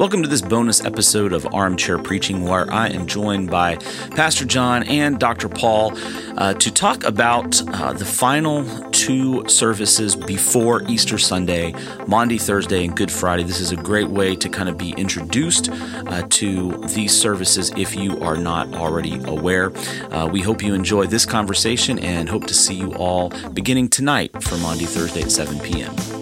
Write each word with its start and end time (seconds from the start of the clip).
Welcome 0.00 0.22
to 0.22 0.30
this 0.30 0.40
bonus 0.40 0.82
episode 0.82 1.34
of 1.34 1.46
Armchair 1.52 1.98
Preaching, 1.98 2.44
where 2.44 2.72
I 2.72 2.88
am 2.88 3.06
joined 3.06 3.50
by 3.50 3.76
Pastor 4.16 4.46
John 4.46 4.82
and 4.84 5.18
Dr. 5.18 5.46
Paul 5.46 5.92
uh, 6.38 6.54
to 6.54 6.72
talk 6.72 7.04
about 7.04 7.60
uh, 7.68 7.92
the 7.92 8.06
final 8.06 8.64
two 8.92 9.46
services 9.46 10.16
before 10.16 10.84
Easter 10.88 11.18
Sunday, 11.18 11.74
Maundy 12.06 12.38
Thursday, 12.38 12.86
and 12.86 12.96
Good 12.96 13.12
Friday. 13.12 13.42
This 13.42 13.60
is 13.60 13.72
a 13.72 13.76
great 13.76 14.08
way 14.08 14.34
to 14.36 14.48
kind 14.48 14.70
of 14.70 14.78
be 14.78 14.92
introduced 14.92 15.68
uh, 15.70 16.26
to 16.30 16.78
these 16.86 17.14
services 17.14 17.70
if 17.76 17.94
you 17.94 18.18
are 18.20 18.38
not 18.38 18.74
already 18.76 19.22
aware. 19.24 19.70
Uh, 20.10 20.26
we 20.32 20.40
hope 20.40 20.62
you 20.62 20.72
enjoy 20.72 21.08
this 21.08 21.26
conversation 21.26 21.98
and 21.98 22.26
hope 22.26 22.46
to 22.46 22.54
see 22.54 22.74
you 22.74 22.94
all 22.94 23.28
beginning 23.50 23.90
tonight 23.90 24.42
for 24.42 24.56
Maundy 24.56 24.86
Thursday 24.86 25.20
at 25.20 25.30
7 25.30 25.60
p.m. 25.60 26.19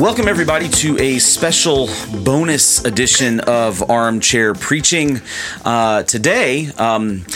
Welcome, 0.00 0.28
everybody, 0.28 0.70
to 0.70 0.98
a 0.98 1.18
special 1.18 1.90
bonus 2.24 2.82
edition 2.86 3.40
of 3.40 3.90
Armchair 3.90 4.54
Preaching. 4.54 5.20
Uh, 5.62 6.04
today, 6.04 6.68
um, 6.78 7.26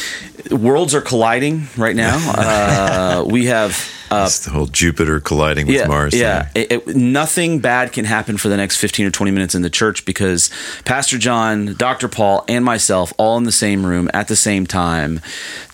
worlds 0.50 0.94
are 0.94 1.02
colliding 1.02 1.66
right 1.76 1.94
now. 1.94 2.16
Uh, 2.34 3.24
we 3.26 3.46
have. 3.46 3.93
Uh, 4.10 4.24
it's 4.26 4.44
the 4.44 4.50
whole 4.50 4.66
Jupiter 4.66 5.20
colliding 5.20 5.66
with 5.66 5.76
yeah, 5.76 5.86
Mars. 5.86 6.14
Yeah, 6.14 6.48
it, 6.54 6.72
it, 6.72 6.96
nothing 6.96 7.60
bad 7.60 7.92
can 7.92 8.04
happen 8.04 8.36
for 8.36 8.48
the 8.48 8.56
next 8.56 8.76
15 8.76 9.06
or 9.06 9.10
20 9.10 9.30
minutes 9.30 9.54
in 9.54 9.62
the 9.62 9.70
church 9.70 10.04
because 10.04 10.50
Pastor 10.84 11.18
John, 11.18 11.74
Dr. 11.74 12.08
Paul, 12.08 12.44
and 12.48 12.64
myself 12.64 13.12
all 13.16 13.36
in 13.38 13.44
the 13.44 13.52
same 13.52 13.84
room 13.84 14.10
at 14.12 14.28
the 14.28 14.36
same 14.36 14.66
time 14.66 15.20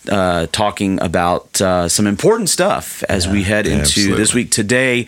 uh, 0.09 0.47
talking 0.53 1.01
about 1.01 1.61
uh, 1.61 1.89
some 1.89 2.07
important 2.07 2.49
stuff 2.49 3.03
as 3.09 3.27
yeah, 3.27 3.33
we 3.33 3.43
head 3.43 3.67
into 3.67 3.83
absolutely. 3.83 4.17
this 4.17 4.35
week. 4.35 4.51
Today, 4.51 5.07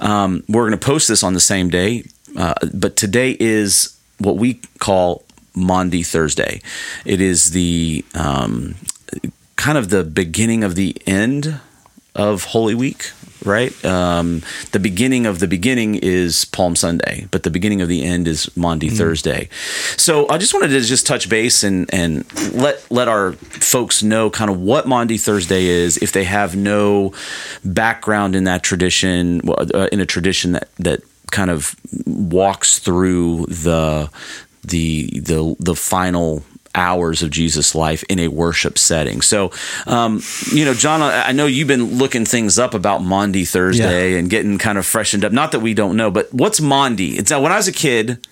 um, 0.00 0.42
we're 0.48 0.68
going 0.68 0.78
to 0.78 0.84
post 0.84 1.08
this 1.08 1.22
on 1.22 1.34
the 1.34 1.40
same 1.40 1.70
day, 1.70 2.04
uh, 2.36 2.54
but 2.72 2.96
today 2.96 3.36
is 3.38 3.96
what 4.18 4.36
we 4.36 4.60
call 4.78 5.24
Maundy 5.54 6.02
Thursday. 6.02 6.60
It 7.04 7.20
is 7.20 7.50
the 7.50 8.04
um, 8.14 8.74
kind 9.56 9.78
of 9.78 9.90
the 9.90 10.04
beginning 10.04 10.64
of 10.64 10.74
the 10.74 10.96
end 11.06 11.60
of 12.14 12.44
Holy 12.44 12.74
Week, 12.74 13.10
right? 13.44 13.72
Um, 13.84 14.42
the 14.72 14.78
beginning 14.78 15.26
of 15.26 15.38
the 15.38 15.48
beginning 15.48 15.94
is 15.96 16.44
Palm 16.44 16.76
Sunday, 16.76 17.26
but 17.30 17.42
the 17.42 17.50
beginning 17.50 17.80
of 17.80 17.88
the 17.88 18.04
end 18.04 18.28
is 18.28 18.54
Maundy 18.56 18.90
mm. 18.90 18.96
Thursday. 18.96 19.48
So 19.96 20.28
I 20.28 20.38
just 20.38 20.52
wanted 20.52 20.68
to 20.68 20.80
just 20.80 21.06
touch 21.06 21.28
base 21.28 21.64
and 21.64 21.92
and 21.92 22.24
let 22.52 22.90
let 22.90 23.08
our 23.08 23.32
folks 23.32 24.02
know 24.02 24.30
kind 24.30 24.50
of 24.50 24.60
what 24.60 24.86
Maundy 24.86 25.18
Thursday 25.18 25.64
is 25.64 25.96
if 25.98 26.12
they 26.12 26.24
have 26.24 26.54
no 26.54 27.12
background 27.64 28.36
in 28.36 28.44
that 28.44 28.62
tradition, 28.62 29.40
uh, 29.48 29.88
in 29.90 30.00
a 30.00 30.06
tradition 30.06 30.52
that 30.52 30.68
that 30.76 31.02
kind 31.30 31.50
of 31.50 31.74
walks 32.06 32.78
through 32.78 33.46
the 33.46 34.10
the 34.64 35.08
the 35.20 35.56
the 35.58 35.74
final 35.74 36.44
hours 36.74 37.22
of 37.22 37.30
Jesus' 37.30 37.74
life 37.74 38.02
in 38.08 38.18
a 38.18 38.28
worship 38.28 38.78
setting. 38.78 39.20
So, 39.20 39.50
um, 39.86 40.22
you 40.50 40.64
know, 40.64 40.74
John, 40.74 41.02
I 41.02 41.32
know 41.32 41.46
you've 41.46 41.68
been 41.68 41.98
looking 41.98 42.24
things 42.24 42.58
up 42.58 42.74
about 42.74 43.02
Maundy 43.02 43.44
Thursday 43.44 44.12
yeah. 44.12 44.18
and 44.18 44.30
getting 44.30 44.58
kind 44.58 44.78
of 44.78 44.86
freshened 44.86 45.24
up. 45.24 45.32
Not 45.32 45.52
that 45.52 45.60
we 45.60 45.74
don't 45.74 45.96
know, 45.96 46.10
but 46.10 46.32
what's 46.32 46.60
Maundy? 46.60 47.18
It's 47.18 47.30
when 47.30 47.52
I 47.52 47.56
was 47.56 47.68
a 47.68 47.72
kid. 47.72 48.26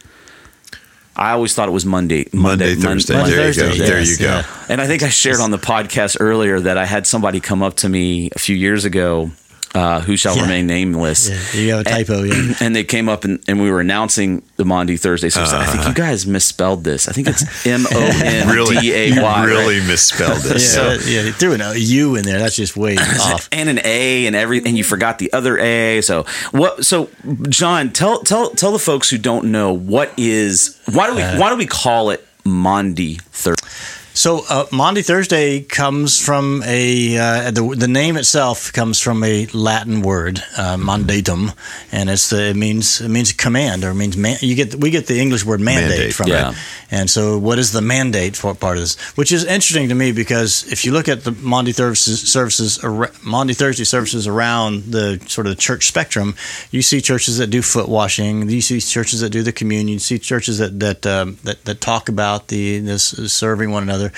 I 1.16 1.33
always 1.33 1.55
thought 1.55 1.68
it 1.68 1.72
was 1.72 1.84
Monday, 1.84 2.28
Monday, 2.33 2.74
Monday 2.74 2.74
Thursday. 2.80 3.14
Monday, 3.14 3.30
there 3.36 3.52
Thursday, 3.52 3.62
you 3.62 3.68
go. 3.68 3.74
Yes, 3.77 3.88
there 3.88 4.00
you 4.00 4.16
go. 4.18 4.24
Yeah. 4.24 4.64
And 4.70 4.80
I 4.80 4.86
think 4.86 5.02
I 5.02 5.11
shared 5.11 5.41
on 5.41 5.50
the 5.50 5.58
podcast 5.58 6.16
earlier 6.18 6.61
that 6.61 6.78
I 6.78 6.86
had 6.86 7.06
somebody 7.06 7.41
come 7.41 7.62
up 7.62 7.74
to 7.78 7.88
me 7.88 8.30
a 8.34 8.38
few 8.38 8.56
years 8.56 8.84
ago 8.86 9.30
uh, 9.75 10.01
who 10.01 10.17
shall 10.17 10.37
yeah. 10.37 10.43
remain 10.43 10.67
nameless. 10.67 11.29
Yeah, 11.29 11.61
you 11.61 11.70
have 11.70 11.81
a 11.81 11.85
typo, 11.85 12.23
and, 12.23 12.33
yeah. 12.33 12.55
And 12.61 12.77
they 12.77 12.85
came 12.85 13.08
up 13.08 13.25
and, 13.25 13.42
and 13.48 13.61
we 13.61 13.70
were 13.70 13.81
announcing 13.81 14.42
the 14.57 14.64
Maundy 14.64 14.97
Thursday. 14.97 15.29
So 15.29 15.42
uh, 15.42 15.48
I 15.48 15.67
think 15.67 15.86
you 15.86 15.95
guys 15.95 16.27
misspelled 16.27 16.85
this. 16.85 17.08
I 17.08 17.13
think 17.13 17.29
it's 17.29 17.67
M 17.67 17.86
O 17.91 18.20
N 18.25 18.80
D 18.80 18.92
A 18.92 19.23
Y. 19.23 19.45
Really 19.51 19.80
misspelled 19.80 20.42
this. 20.42 20.77
yeah, 20.77 20.98
so, 20.98 21.09
yeah, 21.09 21.33
threw 21.33 21.55
an 21.55 21.63
U 21.77 22.17
in 22.17 22.25
there. 22.25 22.39
That's 22.39 22.57
just 22.57 22.77
way 22.77 22.97
off. 23.20 23.48
And 23.53 23.69
an 23.69 23.80
A 23.85 24.27
and 24.27 24.36
every 24.36 24.59
and 24.59 24.77
you 24.77 24.85
forgot 24.85 25.19
the 25.19 25.33
other 25.33 25.59
A. 25.59 26.01
So 26.03 26.25
what? 26.51 26.85
So 26.85 27.11
John, 27.48 27.91
tell 27.91 28.23
tell 28.23 28.51
tell 28.51 28.73
the 28.73 28.79
folks 28.79 29.09
who 29.11 29.19
don't 29.19 29.47
know 29.47 29.73
what 29.73 30.13
is 30.17 30.80
why 30.92 31.09
do 31.09 31.17
we 31.17 31.23
uh, 31.23 31.39
why 31.39 31.51
do 31.51 31.57
we 31.57 31.67
call 31.67 32.11
it 32.11 32.27
Maundy 32.45 33.17
Thursday? 33.17 33.99
So 34.13 34.45
uh, 34.48 34.67
Maundy 34.73 35.03
Thursday 35.03 35.61
comes 35.61 36.19
from 36.19 36.63
a 36.67 37.17
uh, 37.17 37.51
the 37.53 37.75
the 37.77 37.89
name 37.89 38.17
itself 38.17 38.73
comes 38.73 39.01
from 39.01 39.23
a 39.23 39.47
Latin 39.47 40.03
word 40.03 40.43
uh, 40.57 40.77
mandatum, 40.77 41.55
and 41.93 42.11
it's 42.11 42.29
the 42.31 42.51
it 42.51 42.57
means 42.57 43.01
it 43.01 43.09
means 43.09 43.33
command 43.33 43.85
or 43.85 43.91
it 43.91 43.95
means 43.95 44.17
man, 44.17 44.37
you 44.41 44.57
get 44.57 44.75
we 44.75 44.91
get 44.91 45.07
the 45.07 45.21
English 45.21 45.45
word 45.45 45.61
mandate, 45.61 45.91
mandate 45.91 46.15
from 46.15 46.29
yeah. 46.29 46.51
it. 46.51 46.57
And 46.91 47.09
so, 47.09 47.39
what 47.39 47.61
is 47.61 47.71
the 47.71 47.81
mandate 47.81 48.37
for 48.37 48.53
part 48.55 48.77
of 48.77 48.83
this? 48.83 48.98
Which 49.17 49.31
is 49.31 49.45
interesting 49.45 49.89
to 49.91 49.95
me 49.95 50.11
because 50.11 50.71
if 50.73 50.85
you 50.85 50.92
look 50.92 51.09
at 51.09 51.23
the 51.23 51.31
Maundy 51.31 51.73
services, 51.73 52.21
services 52.21 52.83
Maundy 53.23 53.55
Thursday 53.55 53.85
services 53.85 54.27
around 54.27 54.85
the 54.92 55.21
sort 55.29 55.47
of 55.47 55.55
the 55.55 55.61
church 55.61 55.87
spectrum, 55.87 56.35
you 56.73 56.83
see 56.83 57.01
churches 57.01 57.39
that 57.39 57.47
do 57.47 57.63
foot 57.63 57.89
washing, 57.89 58.51
you 58.51 58.61
see 58.61 58.81
churches 58.81 59.21
that 59.21 59.31
do 59.31 59.42
the 59.45 59.53
communion, 59.53 59.95
you 59.95 59.98
see 60.01 60.19
churches 60.19 60.59
that 60.59 60.81
that 60.81 61.07
um, 61.07 61.39
that, 61.45 61.65
that 61.65 61.81
talk 61.81 62.09
about 62.09 62.48
the 62.48 62.81
this 62.81 63.11
serving 63.33 63.71
one 63.71 63.85
another 63.85 64.10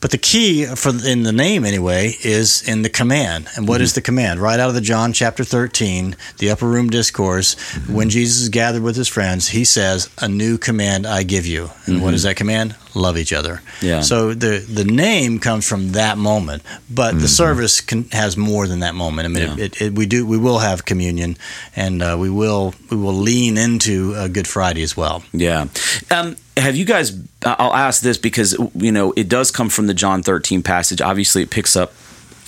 But 0.00 0.10
the 0.10 0.18
key 0.18 0.66
for 0.66 0.90
in 1.04 1.22
the 1.22 1.32
name 1.32 1.64
anyway 1.64 2.14
is 2.22 2.66
in 2.66 2.82
the 2.82 2.90
command. 2.90 3.48
And 3.56 3.68
what 3.68 3.76
mm-hmm. 3.76 3.84
is 3.84 3.94
the 3.94 4.00
command? 4.00 4.40
Right 4.40 4.58
out 4.58 4.68
of 4.68 4.74
the 4.74 4.80
John 4.80 5.12
chapter 5.12 5.44
13, 5.44 6.16
the 6.38 6.50
upper 6.50 6.66
room 6.66 6.90
discourse, 6.90 7.54
mm-hmm. 7.54 7.94
when 7.94 8.10
Jesus 8.10 8.42
is 8.42 8.48
gathered 8.48 8.82
with 8.82 8.96
his 8.96 9.08
friends, 9.08 9.48
he 9.48 9.64
says, 9.64 10.10
"A 10.18 10.28
new 10.28 10.58
command 10.58 11.06
I 11.06 11.22
give 11.22 11.46
you." 11.46 11.70
And 11.86 11.96
mm-hmm. 11.96 12.04
what 12.04 12.14
is 12.14 12.22
that 12.24 12.36
command? 12.36 12.76
Love 12.94 13.16
each 13.16 13.32
other. 13.32 13.62
Yeah. 13.80 14.00
So 14.02 14.34
the 14.34 14.58
the 14.58 14.84
name 14.84 15.38
comes 15.38 15.66
from 15.66 15.92
that 15.92 16.18
moment, 16.18 16.62
but 16.90 17.12
the 17.12 17.18
mm-hmm. 17.18 17.26
service 17.26 17.80
can, 17.80 18.04
has 18.10 18.36
more 18.36 18.66
than 18.66 18.80
that 18.80 18.94
moment. 18.94 19.26
I 19.26 19.28
mean, 19.28 19.58
yeah. 19.58 19.64
it, 19.64 19.80
it, 19.80 19.92
we 19.94 20.06
do 20.06 20.26
we 20.26 20.36
will 20.36 20.58
have 20.58 20.84
communion, 20.84 21.36
and 21.74 22.02
uh, 22.02 22.16
we 22.18 22.28
will 22.28 22.74
we 22.90 22.96
will 22.96 23.14
lean 23.14 23.56
into 23.56 24.14
uh, 24.14 24.28
Good 24.28 24.46
Friday 24.46 24.82
as 24.82 24.96
well. 24.96 25.22
Yeah. 25.32 25.68
Um, 26.10 26.36
have 26.56 26.76
you 26.76 26.84
guys 26.84 27.18
i'll 27.46 27.72
ask 27.72 28.02
this 28.02 28.18
because 28.18 28.54
you 28.74 28.92
know 28.92 29.14
it 29.16 29.26
does 29.26 29.50
come 29.50 29.70
from 29.70 29.86
the 29.86 29.94
john 29.94 30.22
13 30.22 30.62
passage 30.62 31.00
obviously 31.00 31.42
it 31.42 31.50
picks 31.50 31.76
up 31.76 31.94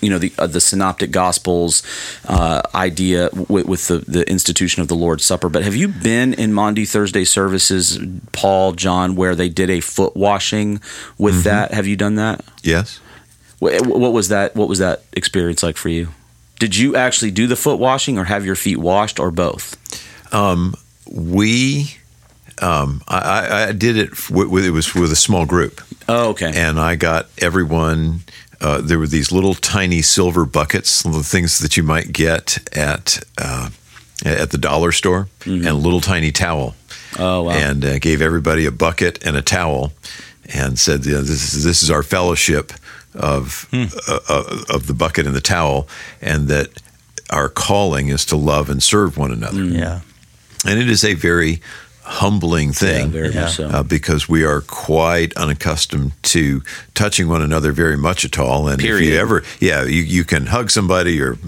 you 0.05 0.11
know 0.11 0.19
the 0.19 0.33
uh, 0.39 0.47
the 0.47 0.61
synoptic 0.61 1.11
gospels 1.11 1.83
uh, 2.29 2.63
idea 2.75 3.31
with, 3.49 3.67
with, 3.67 3.89
the, 3.89 3.99
the 3.99 4.29
institution 4.29 4.83
of 4.83 4.89
the 4.89 4.95
lord's 4.95 5.25
supper 5.25 5.49
but 5.49 5.63
have 5.63 5.75
you 5.75 5.89
been 5.89 6.35
in 6.35 6.53
maundy 6.53 6.85
thursday 6.85 7.25
services 7.25 7.99
paul 8.33 8.73
john 8.73 9.17
where 9.17 9.35
they 9.35 9.49
did 9.49 9.71
a 9.71 9.81
foot 9.81 10.15
washing 10.17 10.81
with 11.19 11.35
mm-hmm. 11.35 11.43
that 11.45 11.73
have 11.73 11.87
you 11.87 11.97
done 11.97 12.17
that 12.17 12.45
yes 12.63 13.01
what, 13.59 13.87
what 13.87 14.13
was 14.13 14.29
that 14.29 14.55
what 14.55 14.69
was 14.69 14.79
that 14.79 15.03
experience 15.13 15.63
like 15.63 15.77
for 15.77 15.89
you 15.89 16.09
did 16.59 16.77
you 16.77 16.95
actually 16.95 17.31
do 17.31 17.47
the 17.47 17.57
foot 17.57 17.79
washing 17.79 18.19
or 18.19 18.25
have 18.25 18.45
your 18.45 18.57
feet 18.57 18.79
washed 18.79 19.19
or 19.19 19.31
both 19.31 19.81
um, 20.33 20.75
we 21.11 21.97
um, 22.63 23.03
I, 23.09 23.69
I, 23.69 23.73
did 23.73 23.97
it 23.97 24.31
with 24.31 24.65
it 24.65 24.71
was 24.71 24.95
with 24.95 25.11
a 25.11 25.17
small 25.17 25.45
group. 25.45 25.81
Oh, 26.09 26.31
okay. 26.31 26.53
And 26.55 26.79
I 26.79 26.97
got 26.97 27.29
everyone. 27.39 28.21
Uh, 28.65 28.81
there 28.81 28.99
were 28.99 29.07
these 29.07 29.31
little 29.31 29.53
tiny 29.53 30.01
silver 30.01 30.47
buckets, 30.47 31.03
the 31.03 31.23
things 31.23 31.59
that 31.59 31.77
you 31.77 31.83
might 31.83 32.13
get 32.13 32.67
at 32.75 33.23
uh, 33.37 33.69
at 34.25 34.53
the 34.53 34.59
dollar 34.59 34.91
store, 34.91 35.29
mm-hmm. 35.41 35.67
and 35.67 35.69
a 35.69 35.75
little 35.75 36.01
tiny 36.01 36.33
towel. 36.33 36.75
Oh, 37.19 37.43
wow! 37.43 37.51
And 37.51 37.85
uh, 37.85 37.99
gave 37.99 38.23
everybody 38.23 38.65
a 38.65 38.71
bucket 38.71 39.23
and 39.23 39.37
a 39.37 39.43
towel, 39.43 39.93
and 40.55 40.79
said, 40.79 41.05
you 41.05 41.13
know, 41.13 41.21
"This 41.21 41.53
is 41.53 41.63
this 41.63 41.83
is 41.83 41.91
our 41.91 42.03
fellowship 42.03 42.73
of 43.15 43.69
hmm. 43.71 43.85
Uh, 44.09 44.21
uh, 44.31 44.65
of 44.71 44.87
the 44.87 44.95
bucket 44.95 45.27
and 45.27 45.37
the 45.37 45.43
towel, 45.43 45.87
and 46.23 46.49
that 46.49 46.71
our 47.29 47.51
calling 47.51 48.09
is 48.09 48.25
to 48.27 48.37
love 48.37 48.71
and 48.71 48.83
serve 48.83 49.19
one 49.19 49.31
another." 49.31 49.61
Mm. 49.61 49.79
Yeah. 49.79 50.01
And 50.67 50.81
it 50.81 50.89
is 50.89 51.05
a 51.05 51.13
very 51.13 51.61
humbling 52.05 52.73
thing 52.73 53.13
yeah, 53.13 53.49
so. 53.49 53.67
uh, 53.69 53.83
because 53.83 54.29
we 54.29 54.45
are 54.45 54.61
quite 54.61 55.35
unaccustomed 55.37 56.13
to 56.23 56.63
touching 56.93 57.29
one 57.29 57.41
another 57.41 57.73
very 57.73 57.97
much 57.97 58.25
at 58.25 58.39
all. 58.39 58.69
And 58.69 58.79
Period. 58.79 59.09
if 59.09 59.15
you 59.15 59.19
ever, 59.19 59.43
yeah, 59.59 59.85
you, 59.85 60.03
you 60.03 60.25
can 60.25 60.47
hug 60.47 60.71
somebody 60.71 61.21
or 61.21 61.39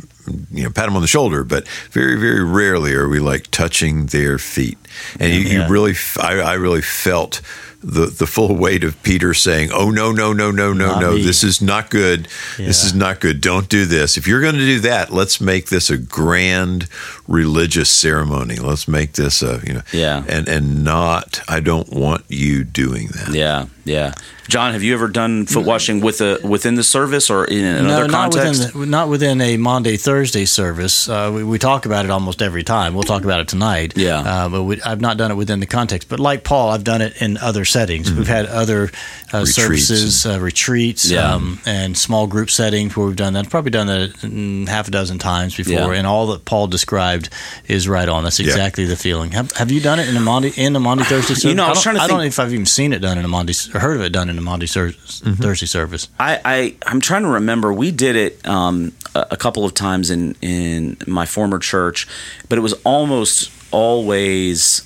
you 0.51 0.65
know 0.65 0.71
pat 0.71 0.87
them 0.87 0.97
on 0.97 1.03
the 1.03 1.09
shoulder, 1.09 1.45
but 1.45 1.69
very 1.91 2.17
very 2.19 2.43
rarely 2.43 2.95
are 2.95 3.09
we 3.09 3.21
like 3.21 3.51
touching 3.51 4.07
their 4.07 4.39
feet. 4.39 4.79
And 5.21 5.33
you, 5.33 5.41
Yeah. 5.41 5.67
you 5.67 5.73
really, 5.73 5.93
f- 5.93 6.19
I, 6.21 6.39
I 6.41 6.55
really 6.55 6.83
felt 6.83 7.41
the 7.83 8.07
the 8.07 8.27
full 8.27 8.57
weight 8.57 8.83
of 8.85 9.01
Peter 9.03 9.35
saying, 9.35 9.71
"Oh 9.73 9.91
no, 9.91 10.11
no, 10.11 10.33
no, 10.33 10.51
no, 10.51 10.73
no, 10.73 10.87
Not 10.93 11.01
no! 11.01 11.13
me." 11.15 11.23
This 11.23 11.45
is 11.45 11.61
not 11.61 11.91
good. 11.91 12.27
This 12.57 12.83
is 12.83 12.95
not 12.95 13.21
good. 13.21 13.41
Don't 13.41 13.69
do 13.69 13.85
this. 13.85 14.17
If 14.17 14.27
you're 14.27 14.41
going 14.41 14.55
to 14.57 14.67
do 14.67 14.81
that, 14.81 15.13
let's 15.13 15.41
make 15.41 15.67
this 15.67 15.91
a 15.91 15.99
grand 15.99 16.89
religious 17.29 17.91
ceremony. 17.91 18.57
Let's 18.57 18.89
make 18.89 19.13
this 19.13 19.43
a 19.43 19.61
you 19.67 19.75
know, 19.75 19.83
Yeah. 19.93 20.25
and 20.29 20.49
and 20.49 20.85
not. 20.85 21.41
I 21.49 21.61
don't 21.61 21.91
want 21.91 22.25
you 22.29 22.65
doing 22.65 23.09
that. 23.09 23.35
Yeah, 23.35 23.67
yeah. 23.85 24.15
John, 24.49 24.73
have 24.75 24.83
you 24.85 24.95
ever 24.95 25.09
done 25.09 25.45
foot 25.47 25.65
washing 25.67 26.01
with 26.01 26.21
a 26.21 26.39
within 26.45 26.77
the 26.77 26.85
service 26.85 27.31
or 27.31 27.45
in 27.45 27.65
another 27.65 28.07
no, 28.07 28.13
not 28.13 28.33
context? 28.33 28.67
within 28.75 28.81
the, 28.81 28.87
not 28.87 29.09
within 29.09 29.41
a 29.41 29.57
Maundy 29.57 29.97
Thursday 29.97 30.45
service. 30.45 31.09
Uh, 31.09 31.33
we, 31.35 31.43
we 31.43 31.59
talk 31.59 31.85
about 31.85 32.05
it 32.05 32.11
almost 32.13 32.41
every 32.41 32.63
time. 32.63 32.95
We'll 32.95 33.03
talk 33.03 33.25
about 33.25 33.41
it 33.41 33.49
tonight. 33.49 33.95
Yeah. 33.97 34.21
uh, 34.21 34.49
but 34.49 34.63
we, 34.63 34.81
I've 34.87 35.01
not 35.01 35.17
done 35.17 35.31
it 35.31 35.35
within 35.35 35.61
the 35.61 35.67
context. 35.67 36.09
But 36.09 36.21
like 36.21 36.45
Paul, 36.45 36.71
I've 36.71 36.85
done 36.85 37.03
it 37.03 37.21
in 37.21 37.37
other 37.39 37.65
settings. 37.65 38.13
We've 38.13 38.27
had 38.29 38.47
other 38.47 38.85
uh, 38.85 38.87
Mm-hmm. 38.87 39.39
Retreats 39.39 39.87
services, 39.89 40.25
uh, 40.27 40.41
retreats, 40.41 41.11
Yeah. 41.11 41.35
um, 41.35 41.61
and 41.67 41.99
small 41.99 42.27
group 42.27 42.49
settings 42.51 42.97
where 42.97 43.07
we've 43.07 43.17
done 43.17 43.33
that. 43.35 43.45
I've 43.47 43.51
probably 43.51 43.73
done 43.73 43.89
that 43.89 44.11
mm, 44.23 44.69
half 44.69 44.89
a 44.89 44.91
dozen 44.91 45.19
times 45.19 45.57
before. 45.57 45.73
Yeah. 45.93 45.99
And 45.99 46.07
all 46.07 46.29
that 46.29 46.45
Paul 46.45 46.69
described 46.69 47.29
is 47.67 47.89
right 47.89 48.09
on. 48.09 48.23
That's 48.25 48.39
Yeah. 48.39 48.47
exactly 48.47 48.85
the 48.87 48.97
feeling. 48.97 49.33
Have, 49.33 49.51
have 49.53 49.71
you 49.73 49.81
done 49.81 49.99
it 49.99 50.09
in 50.09 50.17
a 50.17 50.21
Maundy 50.21 50.53
in 50.57 50.75
a 50.77 50.81
Maundy 50.81 51.05
Thursday 51.13 51.35
service? 51.35 51.57
know, 51.57 51.65
I 51.67 51.69
was 51.71 51.79
don't- 51.79 51.83
trying 51.83 51.97
to 51.97 52.03
I 52.03 52.07
don't 52.07 52.19
know 52.19 52.25
if 52.25 52.39
I've 52.39 52.53
even 52.53 52.67
seen 52.67 52.93
it 52.93 53.01
done 53.01 53.19
in 53.19 53.25
a 53.25 53.29
Maundy 53.29 53.53
or 53.75 53.81
heard 53.81 53.97
of 53.97 54.03
it 54.03 54.11
done 54.13 54.31
in 54.31 54.39
a 54.39 54.43
Maundy 54.43 54.67
ser- 54.67 54.93
Mm-hmm. 54.97 55.43
Thursday 55.43 55.67
service. 55.67 56.09
I, 56.21 56.41
I 56.45 56.75
I'm 56.87 57.01
trying 57.01 57.23
to 57.23 57.29
remember. 57.29 57.73
We 57.73 57.91
did 57.91 58.15
it 58.17 58.47
um, 58.47 58.93
a, 59.15 59.27
a 59.33 59.37
couple 59.37 59.65
of 59.65 59.75
times 59.75 60.11
in 60.11 60.37
in 60.41 60.97
my 61.07 61.27
former 61.27 61.59
church, 61.59 62.07
but 62.49 62.59
it 62.59 62.61
was 62.61 62.75
almost 62.85 63.51
always. 63.71 64.83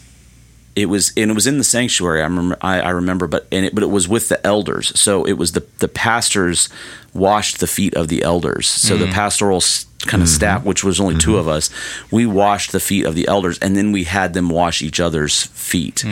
It 0.77 0.87
was 0.87 1.13
and 1.17 1.31
it 1.31 1.35
was 1.35 1.47
in 1.47 1.59
the 1.59 1.65
sanctuary. 1.65 2.21
I 2.21 2.25
remember. 2.25 2.57
I, 2.61 2.81
I 2.81 2.91
remember, 2.91 3.27
but 3.27 3.47
and 3.51 3.67
it, 3.67 3.75
but 3.75 3.83
it 3.83 3.89
was 3.89 4.09
with 4.09 4.29
the 4.29 4.45
elders. 4.47 4.99
So 4.99 5.25
it 5.25 5.35
was 5.35 5.53
the 5.53 5.67
the 5.79 5.89
pastors 5.89 6.69
washed 7.15 7.61
the 7.61 7.67
feet 7.67 7.95
of 7.95 8.09
the 8.09 8.23
elders. 8.23 8.67
So 8.69 8.97
the 8.97 9.07
pastoral 9.13 9.63
kind 10.07 10.23
of 10.23 10.29
staff, 10.31 10.65
which 10.65 10.83
was 10.83 10.99
only 10.99 11.17
two 11.19 11.37
of 11.37 11.47
us, 11.47 11.69
we 12.11 12.25
washed 12.25 12.73
the 12.73 12.81
feet 12.81 13.05
of 13.05 13.15
the 13.15 13.29
elders, 13.29 13.59
and 13.59 13.77
then 13.77 13.93
we 13.93 14.05
had 14.05 14.33
them 14.33 14.49
wash 14.49 14.81
each 14.81 14.99
other's 14.99 15.45
feet. 15.47 16.05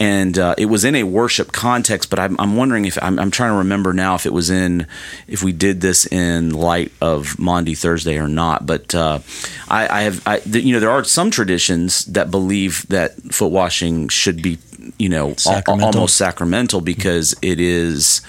And 0.00 0.36
uh, 0.36 0.54
it 0.58 0.66
was 0.66 0.84
in 0.84 0.96
a 0.96 1.04
worship 1.04 1.52
context, 1.52 2.10
but 2.10 2.18
I'm, 2.18 2.34
I'm 2.40 2.56
wondering 2.56 2.86
if 2.86 2.98
I'm, 3.00 3.18
I'm 3.20 3.30
trying 3.30 3.52
to 3.52 3.58
remember 3.58 3.92
now 3.92 4.14
if 4.16 4.26
it 4.26 4.32
was 4.32 4.50
in 4.50 4.86
if 5.28 5.44
we 5.44 5.52
did 5.52 5.80
this 5.80 6.06
in 6.06 6.50
light 6.50 6.90
of 7.00 7.38
Maundy 7.38 7.74
Thursday 7.76 8.18
or 8.18 8.26
not. 8.26 8.66
But 8.66 8.94
uh, 8.96 9.20
I, 9.68 9.86
I 9.88 10.02
have, 10.02 10.26
I, 10.26 10.40
th- 10.40 10.64
you 10.64 10.72
know, 10.72 10.80
there 10.80 10.90
are 10.90 11.04
some 11.04 11.30
traditions 11.30 12.04
that 12.06 12.30
believe 12.32 12.84
that 12.88 13.12
foot 13.32 13.52
washing 13.52 14.08
should 14.08 14.42
be, 14.42 14.58
you 14.98 15.08
know, 15.08 15.28
al- 15.28 15.36
Sacramental. 15.36 15.86
almost 16.00 16.16
sacramental 16.16 16.80
because 16.80 17.32
it 17.42 17.60
is 17.60 18.22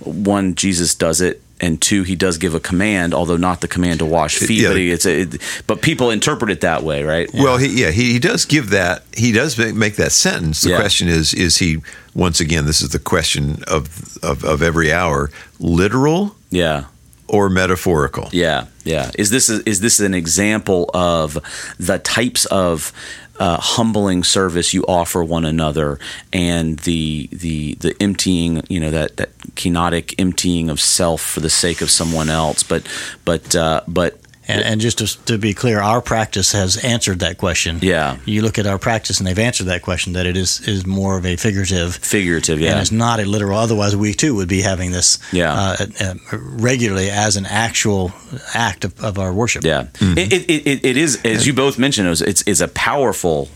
one 0.00 0.54
Jesus 0.54 0.94
does 0.94 1.20
it 1.22 1.42
and 1.60 1.80
two 1.80 2.02
he 2.02 2.16
does 2.16 2.38
give 2.38 2.54
a 2.54 2.60
command 2.60 3.12
although 3.14 3.36
not 3.36 3.60
the 3.60 3.68
command 3.68 3.98
to 3.98 4.06
wash 4.06 4.38
feet 4.38 4.62
Yeah. 4.62 4.68
but 4.68 4.76
it's 4.78 5.06
a, 5.06 5.20
it, 5.22 5.42
but 5.66 5.82
people 5.82 6.10
interpret 6.10 6.50
it 6.50 6.60
that 6.62 6.82
way 6.82 7.02
right 7.02 7.28
Well, 7.34 7.56
he, 7.58 7.80
yeah, 7.80 7.90
he, 7.90 8.12
he 8.12 8.18
does 8.18 8.44
give 8.44 8.70
that. 8.70 9.02
He 9.16 9.32
does 9.32 9.56
make, 9.58 9.74
make 9.74 9.96
that 9.96 10.12
sentence. 10.12 10.62
The 10.62 10.70
Yeah. 10.70 10.76
question 10.80 11.08
is: 11.08 11.34
Is 11.34 11.58
he 11.58 11.78
once 12.14 12.40
again? 12.40 12.66
This 12.66 12.80
is 12.82 12.88
the 12.90 12.98
question 12.98 13.62
of 13.66 13.88
of, 14.22 14.44
of 14.44 14.62
every 14.62 14.92
hour: 14.92 15.30
literal 15.58 16.34
yeah 16.50 16.84
or 17.28 17.48
metaphorical? 17.48 18.28
Yeah, 18.32 18.66
yeah. 18.84 19.10
Is 19.16 19.30
this 19.30 19.48
is 19.48 19.80
this 19.80 20.00
an 20.00 20.14
example 20.14 20.90
of 20.94 21.38
the 21.78 21.98
types 21.98 22.44
of 22.46 22.92
uh, 23.40 23.58
humbling 23.58 24.22
service 24.22 24.74
you 24.74 24.84
offer 24.86 25.24
one 25.24 25.46
another, 25.46 25.98
and 26.32 26.78
the 26.80 27.28
the 27.32 27.74
the 27.76 27.96
emptying, 28.00 28.62
you 28.68 28.78
know, 28.78 28.90
that 28.90 29.16
that 29.16 29.36
kenotic 29.56 30.14
emptying 30.18 30.68
of 30.68 30.78
self 30.80 31.22
for 31.22 31.40
the 31.40 31.50
sake 31.50 31.80
of 31.80 31.90
someone 31.90 32.28
else? 32.28 32.62
But 32.62 32.86
but 33.24 33.56
uh, 33.56 33.80
but 33.88 34.20
And, 34.50 34.64
and 34.64 34.80
just 34.80 34.98
to, 34.98 35.24
to 35.26 35.38
be 35.38 35.54
clear, 35.54 35.80
our 35.80 36.00
practice 36.02 36.52
has 36.52 36.76
answered 36.84 37.20
that 37.20 37.38
question. 37.38 37.78
Yeah. 37.82 38.16
You 38.24 38.42
look 38.42 38.58
at 38.58 38.66
our 38.66 38.78
practice, 38.78 39.18
and 39.18 39.26
they've 39.26 39.38
answered 39.38 39.66
that 39.66 39.82
question 39.82 40.12
that 40.14 40.26
it 40.26 40.36
is 40.36 40.60
is 40.68 40.84
more 40.86 41.16
of 41.18 41.24
a 41.26 41.36
figurative. 41.36 41.96
figurative, 41.96 42.60
yeah, 42.60 42.68
And 42.68 42.76
yeah. 42.76 42.80
it's 42.82 42.92
not 42.92 43.20
a 43.20 43.24
literal. 43.24 43.58
Otherwise, 43.58 43.94
we 43.96 44.14
too 44.14 44.34
would 44.36 44.48
be 44.48 44.62
having 44.62 44.90
this 44.92 45.18
Yeah. 45.32 45.52
uh, 45.52 45.86
uh, 46.00 46.14
regularly 46.32 47.10
as 47.10 47.36
an 47.36 47.46
actual 47.46 48.12
act 48.54 48.84
of, 48.84 48.92
of 49.04 49.18
our 49.18 49.32
worship. 49.32 49.64
Yeah, 49.64 49.86
it, 50.00 50.32
it, 50.50 50.66
it, 50.66 50.84
it 50.84 50.96
is 50.96 51.20
as 51.24 51.46
you 51.46 51.52
both 51.52 51.78
mentioned. 51.78 52.06
It 52.06 52.10
was, 52.10 52.22
it's 52.22 52.42
it's 52.46 52.60
a 52.60 52.68
powerful. 52.68 53.48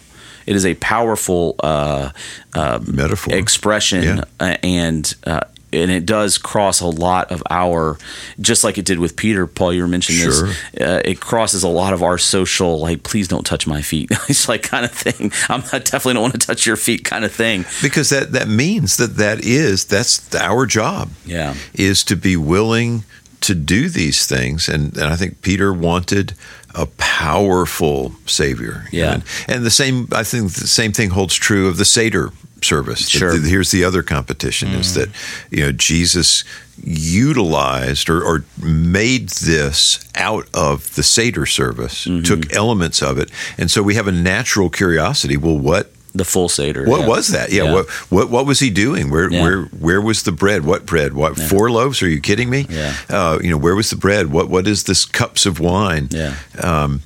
It 0.46 0.54
is 0.56 0.66
a 0.66 0.74
powerful 0.74 1.54
uh, 1.60 2.10
uh, 2.52 2.78
Metaphor. 2.86 3.34
expression, 3.34 4.02
Yeah. 4.04 4.24
uh, 4.38 4.56
and 4.62 5.14
uh, 5.26 5.40
and 5.74 5.90
it 5.90 6.06
does 6.06 6.38
cross 6.38 6.80
a 6.80 6.86
lot 6.86 7.30
of 7.30 7.42
our, 7.50 7.98
just 8.40 8.64
like 8.64 8.78
it 8.78 8.84
did 8.84 8.98
with 8.98 9.16
Peter. 9.16 9.46
Paul, 9.46 9.72
you 9.72 9.82
were 9.82 9.88
mentioning 9.88 10.22
Sure. 10.22 10.46
this. 10.46 10.80
Uh, 10.80 11.02
it 11.04 11.20
crosses 11.20 11.62
a 11.62 11.68
lot 11.68 11.92
of 11.92 12.02
our 12.02 12.18
social, 12.18 12.78
like, 12.80 13.02
please 13.02 13.28
don't 13.28 13.44
touch 13.44 13.66
my 13.66 13.82
feet. 13.82 14.10
it's 14.28 14.48
like 14.48 14.62
kind 14.62 14.84
of 14.84 14.92
thing. 14.92 15.32
I'm 15.48 15.60
definitely 15.60 16.14
don't 16.14 16.22
want 16.22 16.40
to 16.40 16.46
touch 16.46 16.66
your 16.66 16.76
feet, 16.76 17.04
kind 17.04 17.24
of 17.24 17.32
thing. 17.32 17.64
Because 17.82 18.10
that 18.10 18.32
that 18.32 18.48
means 18.48 18.96
that 18.96 19.16
that 19.16 19.44
is 19.44 19.84
that's 19.84 20.34
our 20.34 20.66
job. 20.66 21.10
Yeah, 21.26 21.54
is 21.74 22.04
to 22.04 22.16
be 22.16 22.36
willing 22.36 23.04
to 23.44 23.54
do 23.54 23.90
these 23.90 24.26
things. 24.26 24.68
And, 24.68 24.96
and 24.96 25.04
I 25.06 25.16
think 25.16 25.42
Peter 25.42 25.70
wanted 25.72 26.32
a 26.74 26.86
powerful 26.86 28.12
Savior. 28.26 28.86
Yeah. 28.90 29.14
And, 29.14 29.24
and 29.48 29.66
the 29.66 29.70
same, 29.70 30.08
I 30.12 30.24
think 30.24 30.52
the 30.52 30.66
same 30.66 30.92
thing 30.92 31.10
holds 31.10 31.34
true 31.34 31.68
of 31.68 31.76
the 31.76 31.84
Service. 32.64 33.08
Sure. 33.08 33.36
The- 33.38 33.48
here's 33.48 33.70
the 33.70 33.84
other 33.84 34.02
competition 34.02 34.70
is 34.70 34.94
that, 34.94 35.08
you 35.50 35.60
know, 35.64 35.72
Jesus 35.72 36.44
utilized 36.82 38.10
or, 38.10 38.22
or 38.22 38.44
made 38.60 39.28
this 39.28 40.00
out 40.14 40.48
of 40.54 40.94
the 40.96 41.02
Seder 41.02 41.46
service, 41.46 42.04
took 42.24 42.52
elements 42.52 43.02
of 43.02 43.18
it. 43.18 43.30
And 43.58 43.70
so 43.70 43.82
we 43.82 43.94
have 43.94 44.08
a 44.08 44.12
natural 44.12 44.70
curiosity. 44.70 45.36
Well, 45.36 45.58
what 45.58 45.92
the 46.14 46.24
full 46.24 46.48
seder. 46.48 46.84
what 46.86 47.00
yeah. 47.00 47.08
was 47.08 47.28
that? 47.28 47.50
Yeah, 47.50 47.64
Yeah. 47.64 47.72
What, 47.74 47.90
what 48.10 48.30
what 48.30 48.46
was 48.46 48.60
he 48.60 48.70
doing? 48.70 49.10
Where 49.10 49.30
Yeah. 49.30 49.42
where 49.42 49.62
where 49.80 50.00
was 50.00 50.22
the 50.22 50.32
bread? 50.32 50.64
What 50.64 50.86
bread? 50.86 51.12
What 51.12 51.36
four 51.36 51.70
loaves? 51.70 52.02
Are 52.02 52.08
you 52.08 52.20
kidding 52.20 52.48
me? 52.50 52.66
Yeah. 52.68 52.94
Uh, 53.10 53.38
you 53.42 53.50
know 53.50 53.58
where 53.58 53.74
was 53.74 53.90
the 53.90 53.96
bread? 53.96 54.30
What 54.30 54.48
what 54.48 54.66
is 54.68 54.84
this 54.84 55.04
cups 55.04 55.44
of 55.44 55.58
wine? 55.58 56.08
Yeah. 56.10 56.36
Um, 56.62 57.02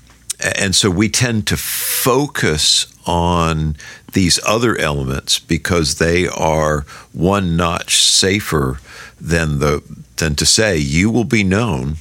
and 0.56 0.74
so 0.74 0.90
we 0.90 1.08
tend 1.08 1.46
to 1.48 1.56
focus 1.56 2.86
on 3.06 3.76
these 4.12 4.40
other 4.46 4.76
elements 4.76 5.38
because 5.38 5.96
they 5.98 6.26
are 6.28 6.80
one 7.12 7.56
notch 7.56 8.02
safer 8.02 8.80
than 9.20 9.58
the 9.58 9.82
than 10.16 10.34
to 10.34 10.46
say 10.46 10.76
you 10.78 11.10
will 11.10 11.24
be 11.24 11.44
known 11.44 11.96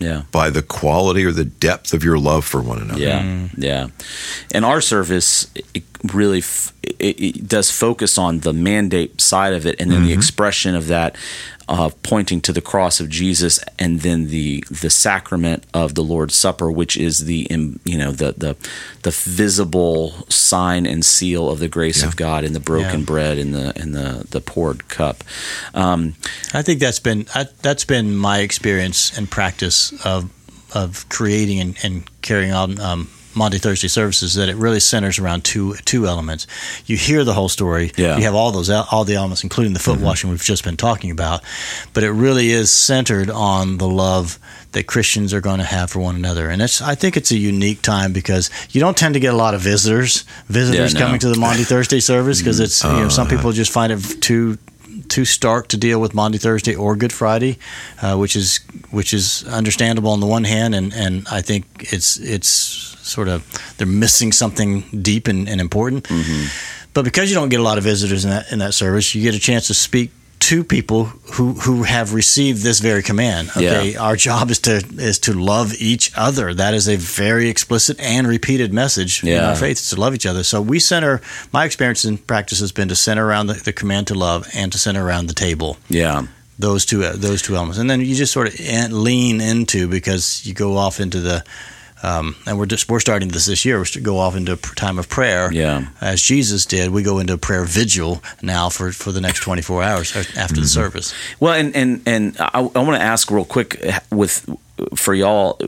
Yeah. 0.00 0.22
by 0.30 0.50
the 0.50 0.62
quality 0.62 1.24
or 1.24 1.32
the 1.32 1.44
depth 1.44 1.92
of 1.92 2.04
your 2.04 2.18
love 2.18 2.44
for 2.44 2.62
one 2.62 2.78
another. 2.80 3.00
Yeah, 3.00 3.22
mm. 3.22 3.50
yeah. 3.58 3.88
And 4.54 4.64
our 4.64 4.80
service 4.80 5.48
it 5.74 5.82
really 6.14 6.38
f- 6.38 6.72
it, 6.98 7.20
it 7.20 7.48
does 7.48 7.70
focus 7.70 8.18
on 8.18 8.40
the 8.40 8.52
mandate 8.52 9.20
side 9.20 9.52
of 9.54 9.66
it, 9.66 9.80
and 9.80 9.90
then 9.90 10.04
the 10.04 10.12
expression 10.12 10.74
of 10.74 10.86
that, 10.88 11.16
uh, 11.68 11.90
pointing 12.02 12.40
to 12.42 12.52
the 12.52 12.60
cross 12.60 12.98
of 13.00 13.08
Jesus, 13.08 13.60
and 13.78 14.00
then 14.00 14.28
the 14.28 14.64
the 14.70 14.90
sacrament 14.90 15.64
of 15.74 15.94
the 15.94 16.02
Lord's 16.02 16.34
Supper, 16.34 16.70
which 16.70 16.96
is 16.96 17.24
the 17.26 17.46
you 17.84 17.98
know 17.98 18.10
the 18.12 18.32
the 18.36 18.56
the 19.02 19.10
visible 19.10 20.12
sign 20.28 20.86
and 20.86 21.04
seal 21.04 21.50
of 21.50 21.58
the 21.58 21.68
grace 21.68 22.02
Yeah. 22.02 22.08
of 22.08 22.16
God 22.16 22.44
in 22.44 22.52
the 22.52 22.60
broken 22.60 23.00
Yeah. 23.00 23.06
bread 23.06 23.38
and 23.38 23.54
the 23.54 23.72
and 23.80 23.94
the 23.94 24.26
the 24.30 24.40
poured 24.40 24.88
cup. 24.88 25.24
Um, 25.74 26.14
I 26.54 26.62
think 26.62 26.80
that's 26.80 27.00
been 27.00 27.26
I, 27.34 27.46
that's 27.62 27.84
been 27.84 28.16
my 28.16 28.38
experience 28.40 29.16
and 29.16 29.30
practice 29.30 29.92
of 30.04 30.30
of 30.74 31.08
creating 31.08 31.60
and, 31.60 31.76
and 31.82 32.20
carrying 32.22 32.52
on 32.52 32.78
um, 32.80 33.08
Maundy 33.38 33.58
Thursday 33.58 33.88
services. 33.88 34.34
That 34.34 34.48
it 34.48 34.56
really 34.56 34.80
centers 34.80 35.18
around 35.18 35.44
two 35.44 35.74
two 35.84 36.06
elements. 36.06 36.46
You 36.86 36.96
hear 36.96 37.24
the 37.24 37.32
whole 37.32 37.48
story. 37.48 37.92
Yeah. 37.96 38.08
Mm-hmm. 38.10 38.18
You 38.18 38.24
have 38.24 38.34
all 38.34 38.50
those 38.52 38.68
all 38.68 39.04
the 39.04 39.14
elements, 39.14 39.42
including 39.42 39.72
the 39.72 39.78
foot 39.80 40.00
washing 40.00 40.28
we've 40.30 40.42
just 40.42 40.64
been 40.64 40.76
talking 40.76 41.10
about. 41.10 41.42
But 41.94 42.04
it 42.04 42.10
really 42.10 42.50
is 42.50 42.70
centered 42.70 43.30
on 43.30 43.78
the 43.78 43.88
love 43.88 44.38
that 44.72 44.86
Christians 44.86 45.32
are 45.32 45.40
going 45.40 45.58
to 45.58 45.64
have 45.64 45.90
for 45.90 46.00
one 46.00 46.14
another, 46.16 46.50
and 46.50 46.60
it's 46.60 46.82
I 46.82 46.94
think 46.94 47.16
it's 47.16 47.30
a 47.30 47.38
unique 47.38 47.80
time 47.80 48.12
because 48.12 48.50
you 48.70 48.80
don't 48.80 48.96
tend 48.96 49.14
to 49.14 49.20
get 49.20 49.32
a 49.32 49.36
lot 49.36 49.54
of 49.54 49.62
visitors 49.62 50.24
visitors 50.48 50.92
Yeah, 50.92 51.00
no. 51.00 51.06
coming 51.06 51.20
to 51.20 51.28
the 51.28 51.38
Maundy 51.38 51.64
Thursday 51.64 52.00
service 52.00 52.38
because 52.40 52.60
it's 52.60 52.84
you 52.84 52.90
know 52.90 53.08
some 53.08 53.28
people 53.28 53.52
just 53.52 53.72
find 53.72 53.92
it 53.92 54.00
too 54.20 54.58
too 55.08 55.24
stark 55.24 55.68
to 55.68 55.76
deal 55.76 56.00
with 56.00 56.14
Maundy, 56.14 56.38
Thursday, 56.38 56.74
or 56.74 56.96
Good 56.96 57.12
Friday, 57.12 57.58
uh, 58.02 58.16
which 58.16 58.36
is 58.36 58.60
which 58.90 59.12
is 59.12 59.44
understandable 59.48 60.10
on 60.10 60.20
the 60.20 60.26
one 60.26 60.44
hand, 60.44 60.74
and, 60.74 60.92
and 60.94 61.26
I 61.30 61.42
think 61.42 61.64
it's 61.92 62.18
it's 62.18 62.48
sort 62.48 63.28
of 63.28 63.42
they're 63.76 63.86
missing 63.86 64.32
something 64.32 64.84
deep 65.02 65.28
and, 65.28 65.48
and 65.48 65.60
important. 65.60 66.06
But 66.94 67.04
because 67.04 67.30
you 67.30 67.34
don't 67.36 67.48
get 67.48 67.60
a 67.60 67.62
lot 67.62 67.78
of 67.78 67.84
visitors 67.84 68.24
in 68.24 68.30
that 68.30 68.52
in 68.52 68.58
that 68.58 68.74
service, 68.74 69.14
you 69.14 69.22
get 69.22 69.34
a 69.34 69.38
chance 69.38 69.66
to 69.68 69.74
speak 69.74 70.10
two 70.48 70.64
people 70.64 71.04
who 71.34 71.52
who 71.64 71.82
have 71.84 72.14
received 72.14 72.62
this 72.62 72.80
very 72.80 73.02
command. 73.02 73.50
Okay, 73.50 73.92
Yeah. 73.92 74.00
our 74.06 74.16
job 74.16 74.50
is 74.50 74.58
to 74.60 74.76
is 75.10 75.18
to 75.20 75.32
love 75.32 75.74
each 75.78 76.10
other. 76.16 76.54
That 76.54 76.74
is 76.74 76.88
a 76.88 76.96
very 76.96 77.48
explicit 77.50 78.00
and 78.00 78.26
repeated 78.26 78.72
message 78.72 79.22
in 79.24 79.44
our 79.44 79.56
faith 79.56 79.78
is 79.78 79.90
to 79.90 80.00
love 80.00 80.14
each 80.14 80.26
other. 80.26 80.42
So 80.44 80.60
we 80.62 80.78
center. 80.80 81.20
My 81.52 81.64
experience 81.66 82.08
and 82.08 82.18
practice 82.26 82.60
has 82.60 82.72
been 82.72 82.88
to 82.88 82.94
center 82.96 83.24
around 83.26 83.48
the, 83.48 83.54
the 83.64 83.72
command 83.72 84.06
to 84.06 84.14
love 84.14 84.48
and 84.54 84.72
to 84.72 84.78
center 84.78 85.04
around 85.04 85.28
the 85.28 85.34
table. 85.34 85.76
Yeah. 85.90 86.26
Those 86.58 86.86
two 86.86 87.04
uh, 87.04 87.12
those 87.16 87.42
two 87.42 87.54
elements, 87.54 87.78
and 87.78 87.88
then 87.90 88.00
you 88.00 88.14
just 88.14 88.32
sort 88.32 88.48
of 88.48 88.92
lean 88.92 89.40
into 89.40 89.86
because 89.88 90.42
you 90.46 90.54
go 90.54 90.76
off 90.76 90.98
into 91.00 91.20
the. 91.20 91.44
Um, 92.02 92.36
and 92.46 92.58
we're 92.58 92.66
just 92.66 92.88
we're 92.88 93.00
starting 93.00 93.28
this 93.28 93.46
this 93.46 93.64
year. 93.64 93.78
We're 93.78 93.84
to 93.86 94.00
go 94.00 94.18
off 94.18 94.36
into 94.36 94.52
a 94.52 94.56
time 94.56 94.98
of 94.98 95.08
prayer, 95.08 95.52
Yeah. 95.52 95.86
as 96.00 96.22
Jesus 96.22 96.64
did. 96.66 96.90
We 96.90 97.02
go 97.02 97.18
into 97.18 97.32
a 97.32 97.38
prayer 97.38 97.64
vigil 97.64 98.22
now 98.42 98.68
for, 98.68 98.92
for 98.92 99.10
the 99.12 99.20
next 99.20 99.40
twenty 99.40 99.62
four 99.62 99.82
hours 99.82 100.14
uh, 100.14 100.22
after 100.36 100.60
the 100.60 100.68
service. 100.68 101.12
Well, 101.40 101.54
and 101.54 101.74
and 101.74 102.02
and 102.06 102.36
I, 102.38 102.60
I 102.60 102.60
want 102.60 102.96
to 102.96 103.02
ask 103.02 103.30
real 103.30 103.44
quick 103.44 103.82
with 104.12 104.48
for 104.94 105.14
y'all 105.14 105.60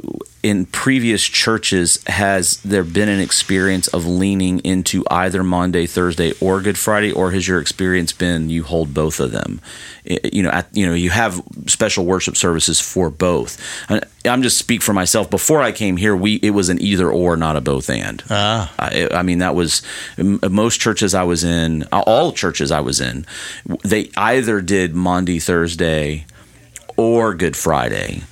in 0.43 0.64
previous 0.64 1.23
churches 1.23 2.02
has 2.07 2.57
there 2.62 2.85
been 2.85 3.09
an 3.09 3.21
experience 3.21 3.88
of 3.88 4.07
leaning 4.07 4.59
into 4.61 5.05
either 5.11 5.43
Maundy, 5.43 5.87
Thursday, 5.87 6.33
or 6.40 6.62
Good 6.62 6.79
Friday, 6.79 7.12
or 7.12 7.31
has 7.33 7.47
your 7.47 7.61
experience 7.61 8.12
been 8.12 8.49
you 8.49 8.62
hold 8.62 8.95
both 8.95 9.21
of 9.21 9.33
them? 9.33 9.61
You 10.05 10.43
know, 10.43 10.50
at, 10.50 10.69
you 10.73 10.87
know, 10.87 10.95
you 10.95 11.11
have 11.11 11.43
special 11.67 12.07
worship 12.07 12.37
services 12.37 12.81
for 12.81 13.11
both. 13.11 13.61
And 13.90 14.05
I'm 14.25 14.43
just 14.43 14.57
speak 14.57 14.81
for 14.81 14.95
myself. 14.95 15.29
Before 15.29 15.61
I 15.61 15.73
came 15.73 15.99
here, 15.99 16.17
we 16.17 16.37
it 16.37 16.50
was 16.50 16.71
an 16.71 16.81
either 16.81 17.11
or, 17.11 17.37
not 17.37 17.57
a 17.57 17.61
both 17.61 17.90
and. 17.90 18.23
Ah. 18.31 18.73
I, 18.79 19.09
I 19.12 19.23
mean, 19.23 19.38
that 19.38 19.55
was 19.55 19.83
most 20.17 20.81
churches 20.81 21.14
I 21.14 21.25
was 21.25 21.45
in, 21.45 21.83
all 21.93 22.33
churches 22.33 22.71
I 22.71 22.81
was 22.81 23.00
in, 23.00 23.26
they 23.85 24.11
either 24.17 24.62
did 24.62 24.95
Maundy, 24.95 25.38
Thursday, 25.38 26.25
or 26.97 27.35
Good 27.35 27.57
Friday. 27.57 28.23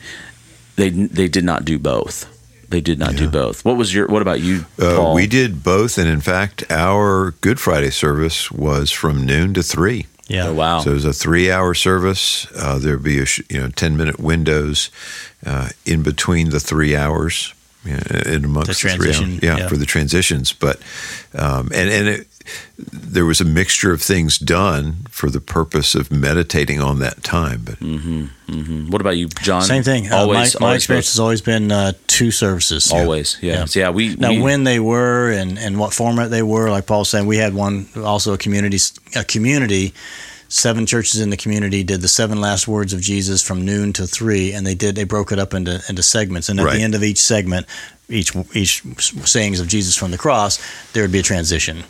They 0.79 0.91
they 0.91 1.29
did 1.29 1.45
not 1.45 1.65
do 1.65 1.79
both. 1.79 2.27
They 2.71 2.81
did 2.81 2.99
not 2.99 3.17
do 3.17 3.29
both. 3.29 3.65
What 3.65 3.77
was 3.77 3.93
your? 3.93 4.07
What 4.07 4.23
about 4.23 4.41
you, 4.41 4.65
Uh, 4.79 5.13
we 5.15 5.27
did 5.27 5.63
both, 5.65 5.99
and 5.99 6.07
in 6.09 6.21
fact, 6.21 6.65
our 6.71 7.33
Good 7.41 7.59
Friday 7.59 7.91
service 7.91 8.51
was 8.53 8.91
from 8.91 9.25
noon 9.27 9.55
to 9.55 9.63
three. 9.63 10.07
Yeah. 10.29 10.49
Oh, 10.49 10.55
wow. 10.55 10.81
So 10.81 10.91
it 10.91 10.95
was 10.95 11.05
a 11.07 11.13
three-hour 11.15 11.73
service. 11.75 12.47
Uh, 12.55 12.79
there'd 12.79 13.03
be 13.03 13.19
a 13.19 13.25
sh- 13.25 13.41
you 13.49 13.59
know 13.61 13.69
ten-minute 13.71 14.21
windows 14.21 14.91
uh, 15.47 15.71
in 15.87 16.03
between 16.03 16.51
the 16.51 16.61
three 16.61 16.95
hours, 16.95 17.55
you 17.85 17.93
know, 17.93 18.03
in 18.27 18.45
amongst 18.45 18.69
The 18.69 18.75
three 18.75 18.91
hours. 18.91 18.99
transition, 19.01 19.39
yeah, 19.43 19.57
yeah. 19.57 19.69
for 19.69 19.79
the 19.79 19.87
transitions. 19.87 20.53
But 20.53 20.77
um, 21.35 21.71
and 21.75 21.89
and 21.91 22.09
it, 22.09 22.27
there 22.79 23.25
was 23.25 23.41
a 23.41 23.45
mixture 23.45 23.93
of 23.93 24.01
things 24.03 24.39
done 24.39 25.07
for 25.11 25.31
the 25.31 25.41
purpose 25.41 25.95
of 25.95 26.11
meditating 26.13 26.81
on 26.81 26.99
that 27.01 27.23
time. 27.25 27.63
But 27.65 27.81
Mhm. 27.81 28.89
What 28.91 29.01
about 29.01 29.17
you, 29.17 29.29
John? 29.43 29.63
Same 29.63 29.83
thing. 29.83 30.11
Uh, 30.11 30.17
Always, 30.17 30.55
my, 30.55 30.61
my 30.61 30.67
always 30.69 30.83
experience 30.83 31.13
has 31.13 31.21
always 31.21 31.41
been 31.43 31.71
uh, 31.71 31.93
two 32.07 32.31
services. 32.31 32.91
Always, 32.93 33.37
yeah. 33.43 33.53
Yeah. 33.53 33.67
Yeah, 33.75 33.91
we 33.91 34.17
Now, 34.17 34.31
we- 34.31 34.41
when 34.41 34.65
they 34.65 34.81
were 34.81 35.31
and, 35.31 35.59
and 35.59 35.79
what 35.79 35.93
format 35.93 36.31
they 36.31 36.43
were, 36.43 36.71
like 36.71 36.87
Paul 36.87 37.01
was 37.01 37.09
saying, 37.11 37.27
we 37.27 37.37
had 37.37 37.53
one 37.55 37.87
also 38.03 38.33
a 38.33 38.39
community 38.39 38.79
a 39.17 39.25
community. 39.25 39.93
Seven 40.51 40.87
churches 40.87 41.21
in 41.21 41.29
the 41.29 41.37
community 41.37 41.85
did 41.85 42.01
the 42.01 42.09
seven 42.09 42.41
last 42.41 42.67
words 42.67 42.95
of 42.95 43.03
Jesus 43.03 43.43
from 43.43 43.67
noon 43.67 43.93
to 43.93 44.07
three, 44.07 44.53
and 44.55 44.67
they 44.67 44.75
did 44.75 44.95
they 44.97 45.05
broke 45.05 45.31
it 45.31 45.39
up 45.39 45.53
into 45.53 45.83
into 45.91 46.03
segments. 46.03 46.49
And 46.49 46.59
at 46.59 46.65
Right. 46.65 46.77
the 46.77 46.83
end 46.83 46.95
of 46.95 47.03
each 47.05 47.19
segment, 47.21 47.67
each 48.09 48.35
each 48.55 48.83
sayings 49.27 49.61
of 49.61 49.69
Jesus 49.69 49.95
from 49.97 50.11
the 50.11 50.19
cross, 50.19 50.59
there 50.93 51.03
would 51.03 51.13
be 51.13 51.19
a 51.21 51.23
transition. 51.23 51.85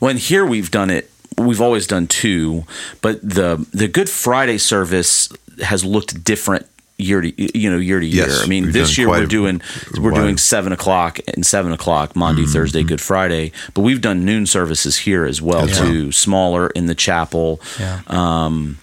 When 0.00 0.16
here 0.16 0.44
we've 0.44 0.70
done 0.70 0.90
it, 0.90 1.10
we've 1.38 1.60
always 1.60 1.86
done 1.86 2.06
two, 2.06 2.64
but 3.02 3.20
the 3.22 3.66
the 3.72 3.88
Good 3.88 4.08
Friday 4.08 4.58
service 4.58 5.28
has 5.62 5.84
looked 5.84 6.24
different 6.24 6.66
year 6.98 7.20
to 7.20 7.58
you 7.58 7.70
know 7.70 7.78
year 7.78 8.00
to 8.00 8.06
year. 8.06 8.26
I 8.30 8.46
mean, 8.46 8.72
this 8.72 8.96
year 8.98 9.08
we're 9.08 9.24
a- 9.24 9.26
doing 9.26 9.60
we're 9.98 10.12
wide- 10.12 10.20
doing 10.22 10.36
seven 10.38 10.72
o'clock 10.72 11.18
and 11.28 11.44
seven 11.46 11.72
o'clock 11.72 12.16
Maundy, 12.16 12.42
Mm-hmm, 12.42 12.52
Thursday, 12.52 12.82
Good 12.82 13.00
Friday, 13.00 13.52
but 13.74 13.82
we've 13.82 14.00
done 14.00 14.24
noon 14.24 14.46
services 14.46 14.96
here 14.98 15.24
as 15.24 15.40
well 15.42 15.68
As 15.68 15.78
too. 15.78 16.10
Smaller 16.12 16.68
in 16.68 16.86
the 16.86 16.94
chapel, 16.94 17.60
Yeah. 17.78 18.00
um, 18.08 18.78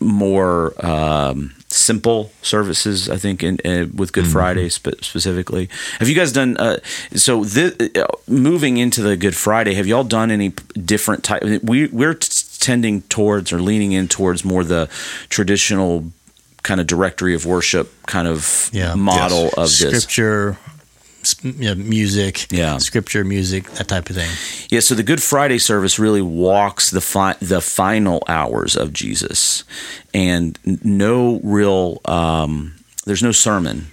more. 0.00 0.74
Um, 0.86 1.54
Simple 1.72 2.32
services, 2.42 3.08
I 3.08 3.16
think, 3.16 3.44
in, 3.44 3.58
uh, 3.64 3.86
with 3.94 4.12
Good 4.12 4.26
Friday 4.26 4.68
spe- 4.70 5.00
specifically. 5.02 5.68
Have 6.00 6.08
you 6.08 6.16
guys 6.16 6.32
done 6.32 6.56
uh, 6.56 6.78
so? 7.14 7.44
Thi- 7.44 7.76
uh, 7.94 8.06
moving 8.26 8.76
into 8.78 9.02
the 9.02 9.16
Good 9.16 9.36
Friday, 9.36 9.74
have 9.74 9.86
y'all 9.86 10.02
done 10.02 10.32
any 10.32 10.48
different 10.74 11.22
type? 11.22 11.44
We 11.62 11.86
we're 11.86 12.14
t- 12.14 12.28
tending 12.58 13.02
towards 13.02 13.52
or 13.52 13.62
leaning 13.62 13.92
in 13.92 14.08
towards 14.08 14.44
more 14.44 14.64
the 14.64 14.88
traditional 15.28 16.10
kind 16.64 16.80
of 16.80 16.88
directory 16.88 17.34
of 17.36 17.46
worship 17.46 17.88
kind 18.06 18.26
of 18.26 18.68
Yeah. 18.72 18.94
model 18.96 19.44
Yes. 19.44 19.54
of 19.56 19.64
this. 19.64 20.02
Scripture, 20.02 20.58
sp- 21.32 21.56
yeah, 21.58 21.74
music, 21.74 22.46
Yeah. 22.50 22.78
scripture, 22.78 23.24
music, 23.24 23.70
that 23.74 23.88
type 23.88 24.10
of 24.10 24.16
thing. 24.16 24.30
Yeah, 24.70 24.80
so 24.80 24.94
the 24.94 25.02
Good 25.02 25.22
Friday 25.22 25.58
service 25.58 25.98
really 25.98 26.22
walks 26.22 26.90
the 26.90 27.00
fi- 27.00 27.36
the 27.40 27.60
final 27.60 28.22
hours 28.28 28.76
of 28.76 28.92
Jesus, 28.92 29.64
and 30.14 30.58
no 30.84 31.40
real 31.42 32.00
um, 32.04 32.74
there's 33.06 33.22
no 33.22 33.32
sermon. 33.32 33.88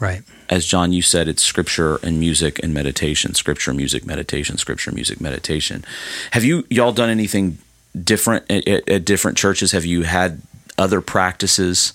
Right. 0.00 0.22
As 0.48 0.66
John, 0.66 0.92
you 0.92 1.00
said, 1.00 1.28
it's 1.28 1.42
scripture 1.42 1.96
and 2.02 2.18
music 2.18 2.58
and 2.62 2.74
meditation. 2.74 3.34
Scripture, 3.34 3.72
music, 3.72 4.04
meditation. 4.04 4.58
Scripture, 4.58 4.90
music, 4.92 5.20
meditation. 5.20 5.84
Have 6.32 6.44
you 6.44 6.66
y'all 6.68 6.92
done 6.92 7.08
anything 7.08 7.58
different 8.02 8.50
at, 8.50 8.66
at 8.88 9.04
different 9.04 9.38
churches? 9.38 9.72
Have 9.72 9.84
you 9.86 10.02
had 10.02 10.42
other 10.76 11.00
practices 11.00 11.92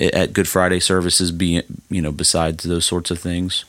at- 0.00 0.32
Good 0.32 0.48
Friday 0.48 0.80
services? 0.80 1.30
Be 1.32 1.62
you 1.90 2.02
know 2.02 2.12
besides 2.12 2.64
those 2.64 2.84
sorts 2.84 3.10
of 3.10 3.18
things. 3.18 3.64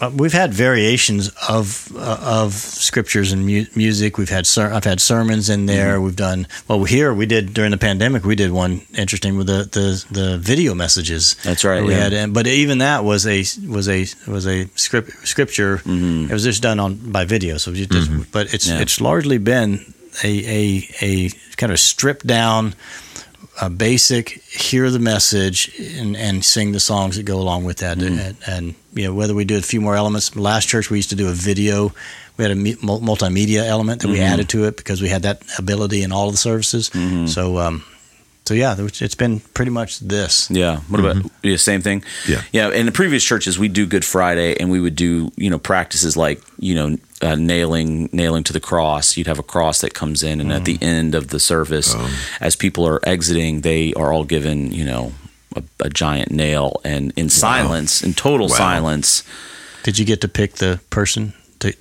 Uh, 0.00 0.10
we've 0.16 0.32
had 0.32 0.52
variations 0.52 1.28
of 1.48 1.92
uh, 1.96 2.18
of 2.20 2.54
scriptures 2.54 3.30
and 3.30 3.46
mu- 3.46 3.66
music. 3.76 4.18
We've 4.18 4.28
had 4.28 4.48
ser- 4.48 4.72
I've 4.72 4.82
had 4.82 5.00
sermons 5.00 5.48
in 5.48 5.66
there. 5.66 5.94
Mm-hmm. 5.94 6.04
We've 6.04 6.16
done 6.16 6.48
well 6.66 6.82
here. 6.82 7.14
We 7.14 7.24
did 7.26 7.54
during 7.54 7.70
the 7.70 7.78
pandemic. 7.78 8.24
We 8.24 8.34
did 8.34 8.50
one 8.50 8.82
interesting 8.98 9.36
with 9.36 9.46
the 9.46 9.68
the, 9.70 10.04
the 10.20 10.38
video 10.38 10.74
messages. 10.74 11.36
That's 11.44 11.62
right, 11.64 11.84
We 11.84 11.92
yeah. 11.92 12.08
had, 12.08 12.34
but 12.34 12.48
even 12.48 12.78
that 12.78 13.04
was 13.04 13.28
a 13.28 13.44
was 13.68 13.88
a 13.88 14.06
was 14.26 14.44
a 14.48 14.66
script 14.74 15.10
scripture. 15.28 15.80
It 15.86 16.32
was 16.32 16.42
just 16.42 16.62
done 16.64 16.80
on 16.80 17.12
by 17.12 17.24
video. 17.24 17.56
So 17.58 17.72
just, 17.72 17.90
but 18.32 18.52
it's 18.52 18.66
Mm-hmm. 18.66 18.76
Yeah. 18.78 18.82
it's 18.82 19.00
largely 19.00 19.38
been 19.38 19.94
a 20.24 20.28
a 20.44 20.88
a 21.00 21.28
kind 21.56 21.70
of 21.70 21.78
stripped 21.78 22.26
down. 22.26 22.74
A 23.60 23.68
basic, 23.68 24.30
hear 24.30 24.90
the 24.90 24.98
message 24.98 25.70
and, 25.78 26.16
and 26.16 26.42
sing 26.44 26.72
the 26.72 26.80
songs 26.80 27.16
that 27.16 27.24
go 27.24 27.38
along 27.38 27.64
with 27.64 27.76
that, 27.78 27.98
Mm-hmm. 27.98 28.18
and, 28.18 28.36
and 28.46 28.74
you 28.94 29.04
know 29.06 29.14
whether 29.14 29.34
we 29.34 29.44
do 29.44 29.58
a 29.58 29.62
few 29.62 29.80
more 29.80 29.94
elements. 29.94 30.34
Last 30.34 30.68
church 30.68 30.90
we 30.90 30.98
used 30.98 31.10
to 31.10 31.16
do 31.16 31.28
a 31.28 31.32
video. 31.32 31.92
We 32.38 32.44
had 32.44 32.50
a 32.50 32.56
multimedia 32.56 33.64
element 33.66 34.00
that 34.02 34.08
we 34.08 34.14
Mm-hmm. 34.16 34.32
added 34.32 34.48
to 34.50 34.64
it 34.64 34.76
because 34.78 35.02
we 35.02 35.08
had 35.10 35.22
that 35.22 35.42
ability 35.58 36.02
in 36.02 36.12
all 36.12 36.28
of 36.28 36.32
the 36.32 36.38
services. 36.38 36.88
Mm-hmm. 36.90 37.26
So, 37.26 37.58
um, 37.58 37.84
so 38.52 38.56
yeah, 38.56 38.76
it's 38.78 39.14
been 39.14 39.40
pretty 39.54 39.70
much 39.70 39.98
this. 40.00 40.50
Yeah. 40.50 40.80
What 40.88 41.00
about 41.00 41.16
yeah, 41.42 41.56
same 41.56 41.80
thing? 41.80 42.04
Yeah. 42.28 42.42
Yeah. 42.52 42.70
In 42.70 42.84
the 42.84 42.92
previous 42.92 43.24
churches, 43.24 43.58
we 43.58 43.68
do 43.68 43.86
Good 43.86 44.04
Friday, 44.04 44.56
and 44.60 44.70
we 44.70 44.78
would 44.78 44.94
do 44.94 45.30
you 45.36 45.48
know 45.48 45.58
practices 45.58 46.16
like 46.16 46.42
you 46.58 46.74
know 46.74 46.98
uh, 47.22 47.34
nailing 47.36 48.10
nailing 48.12 48.44
to 48.44 48.52
the 48.52 48.60
cross. 48.60 49.16
You'd 49.16 49.26
have 49.26 49.38
a 49.38 49.42
cross 49.42 49.80
that 49.80 49.94
comes 49.94 50.22
in, 50.22 50.40
and 50.40 50.52
at 50.52 50.64
the 50.66 50.78
end 50.82 51.14
of 51.14 51.28
the 51.28 51.40
service, 51.40 51.94
as 52.40 52.56
people 52.56 52.86
are 52.86 53.00
exiting, 53.08 53.62
they 53.62 53.94
are 53.94 54.12
all 54.12 54.24
given 54.24 54.70
you 54.72 54.84
know 54.84 55.12
a, 55.56 55.62
a 55.80 55.88
giant 55.88 56.30
nail, 56.30 56.80
and 56.84 57.12
in 57.16 57.30
silence, 57.30 58.02
in 58.02 58.12
total 58.12 58.48
Wow. 58.48 58.56
silence. 58.56 59.22
Did 59.82 59.98
you 59.98 60.04
get 60.04 60.20
to 60.20 60.28
pick 60.28 60.54
the 60.56 60.78
person 60.90 61.32
to, 61.60 61.72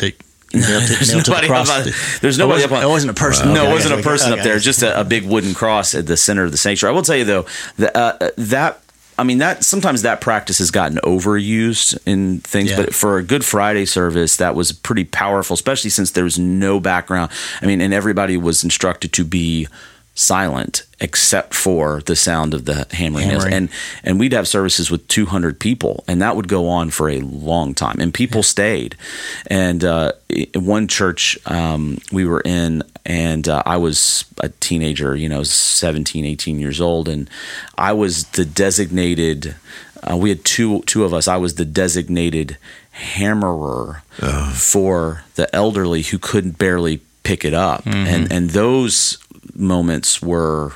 nailed, 0.53 0.83
to, 0.83 0.93
There's 0.93 1.11
nailed 1.13 1.25
the 1.25 1.31
nobody 1.31 1.47
cross? 1.47 1.69
up 1.69 1.77
on- 1.87 1.93
there's 2.21 2.37
It 2.37 2.39
nobody 2.39 2.55
wasn't- 2.63 2.71
up 2.71 2.77
on- 2.77 2.83
It 2.83 2.89
wasn't 2.89 3.11
a 3.11 3.13
person. 3.13 3.53
No, 3.53 3.61
Okay, 3.61 3.69
it 3.69 3.73
wasn't 3.73 3.93
okay, 3.93 4.01
a 4.01 4.03
person 4.03 4.31
okay. 4.33 4.39
up 4.41 4.43
there. 4.45 4.59
Just 4.59 4.81
a, 4.83 4.99
a 4.99 5.03
big 5.03 5.25
wooden 5.25 5.53
cross 5.53 5.93
at 5.95 6.07
the 6.07 6.17
center 6.17 6.43
of 6.43 6.51
the 6.51 6.57
sanctuary. 6.57 6.93
I 6.93 6.95
will 6.95 7.03
tell 7.03 7.15
you 7.17 7.25
though 7.25 7.45
that 7.77 7.95
uh, 7.95 8.29
that 8.37 8.81
I 9.19 9.23
mean 9.23 9.37
that 9.39 9.63
sometimes 9.63 10.01
that 10.01 10.19
practice 10.21 10.57
has 10.57 10.71
gotten 10.71 10.97
overused 11.03 11.97
in 12.07 12.39
things, 12.39 12.71
Yeah. 12.71 12.77
but 12.77 12.95
for 12.95 13.17
a 13.17 13.23
Good 13.23 13.45
Friday 13.45 13.85
service, 13.85 14.37
that 14.37 14.55
was 14.55 14.71
pretty 14.71 15.03
powerful, 15.03 15.53
especially 15.53 15.89
since 15.91 16.11
there 16.11 16.23
was 16.23 16.39
no 16.39 16.79
background. 16.79 17.29
I 17.61 17.65
mean, 17.67 17.81
and 17.81 17.93
everybody 17.93 18.35
was 18.37 18.63
instructed 18.63 19.13
to 19.13 19.23
be 19.23 19.67
silent 20.13 20.83
except 20.99 21.53
for 21.53 22.01
the 22.01 22.15
sound 22.15 22.53
of 22.53 22.65
the 22.65 22.85
hammering, 22.91 23.27
nails. 23.27 23.45
And 23.45 23.69
and 24.03 24.19
we'd 24.19 24.33
have 24.33 24.47
services 24.47 24.91
with 24.91 25.07
200 25.07 25.59
people 25.59 26.03
and 26.07 26.21
that 26.21 26.35
would 26.35 26.47
go 26.47 26.67
on 26.67 26.89
for 26.89 27.09
a 27.09 27.19
long 27.19 27.73
time. 27.73 27.97
And 27.99 28.13
people 28.13 28.43
stayed. 28.43 28.95
And 29.47 29.83
uh, 29.83 30.11
one 30.53 30.87
church 30.87 31.37
um, 31.45 31.97
we 32.11 32.25
were 32.25 32.41
in 32.41 32.83
and 33.03 33.47
uh, 33.49 33.63
i 33.65 33.77
was 33.77 34.25
a 34.41 34.49
teenager 34.59 35.15
you 35.15 35.27
know 35.27 35.41
17 35.41 36.23
18 36.23 36.59
years 36.59 36.79
old 36.79 37.09
and 37.09 37.27
i 37.75 37.91
was 37.91 38.25
the 38.27 38.45
designated 38.45 39.55
uh, 40.03 40.17
we 40.17 40.29
had 40.29 40.43
two 40.43 40.81
two 40.83 41.03
of 41.03 41.13
us. 41.13 41.27
I 41.27 41.37
was 41.37 41.55
the 41.55 41.65
designated 41.65 42.57
hammerer 42.91 44.03
for 44.53 45.23
the 45.35 45.53
elderly 45.55 46.01
who 46.01 46.17
couldn't 46.17 46.57
barely 46.57 47.01
pick 47.23 47.45
it 47.45 47.53
up. 47.53 47.85
And 47.85 48.31
and 48.31 48.49
those 48.51 49.17
moments 49.55 50.21
were 50.21 50.73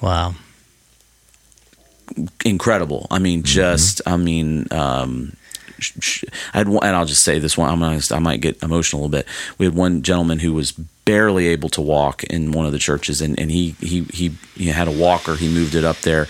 Wow. 0.00 0.34
incredible. 2.44 3.06
I 3.10 3.18
mean, 3.18 3.42
just 3.42 4.00
I 4.06 4.16
mean, 4.16 4.66
um, 4.70 5.32
sh- 5.78 5.92
sh- 6.00 6.24
I 6.52 6.58
had 6.58 6.68
one, 6.68 6.84
and 6.86 6.94
I'll 6.96 7.06
just 7.06 7.24
say 7.24 7.38
this 7.38 7.56
one. 7.56 7.70
I'm 7.70 7.80
gonna, 7.80 8.00
I 8.10 8.18
might 8.18 8.40
get 8.40 8.62
emotional 8.62 9.02
a 9.02 9.04
little 9.06 9.18
bit. 9.18 9.26
We 9.58 9.66
had 9.66 9.74
one 9.74 10.02
gentleman 10.02 10.38
who 10.40 10.52
was 10.52 10.72
barely 11.04 11.48
able 11.48 11.68
to 11.70 11.80
walk 11.80 12.22
in 12.24 12.52
one 12.52 12.64
of 12.66 12.72
the 12.72 12.78
churches, 12.78 13.20
and, 13.20 13.38
and 13.38 13.50
he, 13.50 13.74
he 13.80 14.02
he 14.12 14.32
he 14.54 14.66
had 14.68 14.86
a 14.88 14.92
walker. 14.92 15.34
He 15.34 15.48
moved 15.52 15.74
it 15.74 15.84
up 15.84 15.98
there. 15.98 16.28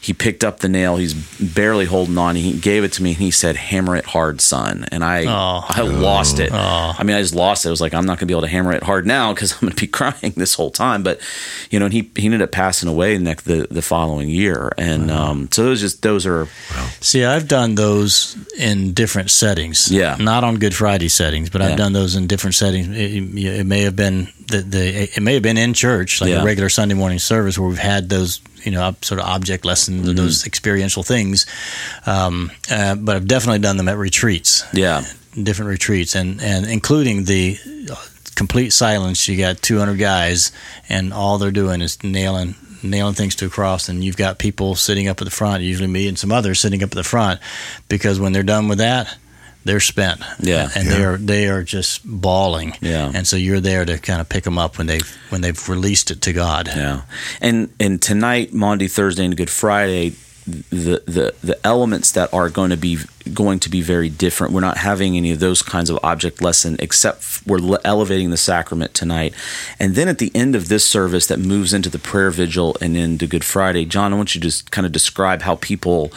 He 0.00 0.12
picked 0.12 0.42
up 0.44 0.60
the 0.60 0.68
nail. 0.68 0.96
He's 0.96 1.14
barely 1.14 1.84
holding 1.84 2.16
on. 2.18 2.36
He 2.36 2.58
gave 2.58 2.84
it 2.84 2.92
to 2.94 3.02
me, 3.02 3.10
and 3.10 3.18
he 3.18 3.30
said, 3.30 3.56
"Hammer 3.56 3.96
it 3.96 4.04
hard, 4.06 4.40
son." 4.40 4.86
And 4.90 5.04
I 5.04 5.24
Oh. 5.26 5.64
I 5.68 5.82
lost 5.82 6.38
it. 6.40 6.52
I 6.52 7.02
mean, 7.02 7.16
I 7.16 7.20
just 7.20 7.34
lost 7.34 7.64
it. 7.64 7.68
I 7.68 7.70
was 7.70 7.80
like, 7.80 7.92
I'm 7.94 8.06
not 8.06 8.18
gonna 8.18 8.26
be 8.26 8.34
able 8.34 8.42
to 8.42 8.48
hammer 8.48 8.72
it 8.72 8.82
hard 8.82 9.06
now 9.06 9.32
because 9.34 9.52
I'm 9.52 9.60
gonna 9.60 9.74
be 9.74 9.86
crying 9.98 10.32
this 10.36 10.54
whole 10.54 10.70
time. 10.70 11.02
But 11.02 11.20
you 11.70 11.78
know, 11.78 11.86
and 11.86 11.92
he 11.92 12.10
he 12.16 12.26
ended 12.26 12.42
up 12.42 12.50
passing 12.52 12.88
away 12.88 13.18
next 13.18 13.44
the 13.44 13.66
the 13.70 13.82
following 13.82 14.28
year, 14.30 14.72
and 14.78 15.10
um, 15.10 15.48
so 15.52 15.64
those 15.64 15.80
just 15.80 16.02
those 16.02 16.26
are 16.26 16.48
See, 17.00 17.24
I've 17.24 17.48
done 17.48 17.74
those 17.74 18.36
in 18.58 18.92
different 18.94 19.30
settings. 19.30 19.90
Yeah. 19.90 20.16
Not 20.18 20.44
on 20.44 20.56
Good 20.58 20.74
Friday 20.74 21.08
settings, 21.08 21.50
but 21.50 21.60
Yeah. 21.60 21.68
I've 21.68 21.76
done 21.78 21.92
those 21.92 22.14
in 22.16 22.26
different 22.26 22.54
settings. 22.54 22.88
It, 22.88 23.36
it 23.60 23.64
may 23.66 23.82
have 23.82 23.96
been 23.96 24.13
the, 24.48 24.58
the 24.58 25.02
it 25.16 25.20
may 25.22 25.34
have 25.34 25.42
been 25.42 25.58
in 25.58 25.74
church, 25.74 26.20
like 26.20 26.30
Yeah. 26.30 26.42
a 26.42 26.44
regular 26.44 26.68
Sunday 26.68 26.94
morning 26.94 27.18
service, 27.18 27.58
where 27.58 27.68
we've 27.68 27.78
had 27.78 28.08
those 28.08 28.40
you 28.64 28.70
know 28.72 28.94
sort 29.02 29.20
of 29.20 29.26
object 29.26 29.64
lessons, 29.64 30.06
Mm-hmm. 30.06 30.16
those 30.16 30.46
experiential 30.46 31.02
things. 31.02 31.46
Um, 32.06 32.50
uh, 32.70 32.94
but 32.96 33.16
I've 33.16 33.28
definitely 33.28 33.60
done 33.60 33.76
them 33.76 33.88
at 33.88 33.96
retreats, 33.98 34.64
yeah. 34.72 35.02
different 35.40 35.70
retreats, 35.70 36.14
and 36.14 36.40
and 36.42 36.66
including 36.66 37.24
the 37.24 37.58
uh, 37.90 37.96
complete 38.34 38.70
silence. 38.72 39.28
You 39.28 39.36
got 39.38 39.62
200 39.62 39.98
guys, 39.98 40.52
and 40.88 41.12
all 41.12 41.38
they're 41.38 41.50
doing 41.62 41.80
is 41.82 42.02
nailing 42.02 42.54
nailing 42.82 43.14
things 43.14 43.34
to 43.36 43.46
a 43.46 43.48
cross 43.48 43.88
and 43.88 44.04
you've 44.04 44.18
got 44.18 44.38
people 44.38 44.74
sitting 44.74 45.08
up 45.08 45.18
at 45.18 45.24
the 45.24 45.30
front 45.30 45.62
usually 45.62 45.88
me 45.88 46.06
and 46.06 46.18
some 46.18 46.30
others 46.30 46.60
sitting 46.60 46.82
up 46.82 46.90
at 46.90 46.96
the 46.96 47.02
front 47.02 47.40
because 47.88 48.20
when 48.20 48.34
they're 48.34 48.42
done 48.42 48.68
with 48.68 48.76
that 48.76 49.16
they're 49.64 49.80
spent 49.80 50.20
Yeah. 50.40 50.68
and 50.74 50.88
they 50.88 51.02
are 51.04 51.16
they 51.16 51.48
are 51.48 51.62
just 51.62 52.00
bawling 52.04 52.74
Yeah. 52.80 53.10
and 53.14 53.26
so 53.26 53.36
you're 53.36 53.60
there 53.60 53.84
to 53.84 53.98
kind 53.98 54.20
of 54.20 54.28
pick 54.28 54.44
them 54.44 54.58
up 54.58 54.78
when 54.78 54.86
they've 54.86 55.16
when 55.30 55.40
they've 55.40 55.68
released 55.68 56.10
it 56.10 56.20
to 56.22 56.32
god 56.32 56.68
Yeah, 56.68 57.02
and 57.40 57.68
and 57.80 58.00
tonight, 58.00 58.52
Maundy, 58.52 58.88
Thursday, 58.88 59.24
and 59.24 59.36
Good 59.36 59.50
Friday, 59.50 60.14
the 60.46 61.02
the 61.06 61.34
the 61.42 61.58
elements 61.66 62.12
that 62.12 62.32
are 62.34 62.50
going 62.50 62.68
to 62.70 62.76
be 62.76 62.98
going 63.32 63.58
to 63.60 63.70
be 63.70 63.80
very 63.80 64.10
different. 64.10 64.52
We're 64.52 64.60
not 64.60 64.76
having 64.76 65.16
any 65.16 65.30
of 65.32 65.40
those 65.40 65.62
kinds 65.62 65.88
of 65.88 65.98
object 66.02 66.42
lesson, 66.42 66.76
except 66.78 67.40
we're 67.46 67.78
elevating 67.84 68.28
the 68.30 68.36
sacrament 68.36 68.92
tonight, 68.92 69.32
and 69.80 69.94
then 69.94 70.06
at 70.08 70.18
the 70.18 70.30
end 70.34 70.54
of 70.54 70.68
this 70.68 70.84
service 70.86 71.26
that 71.28 71.38
moves 71.38 71.72
into 71.72 71.88
the 71.88 71.98
prayer 71.98 72.30
vigil 72.30 72.76
and 72.82 72.94
into 72.96 73.26
Good 73.26 73.44
Friday. 73.44 73.86
John, 73.86 74.12
I 74.12 74.16
want 74.16 74.34
you 74.34 74.40
to 74.42 74.46
just 74.46 74.70
kind 74.70 74.84
of 74.86 74.92
describe 74.92 75.40
how 75.42 75.56
people 75.56 76.12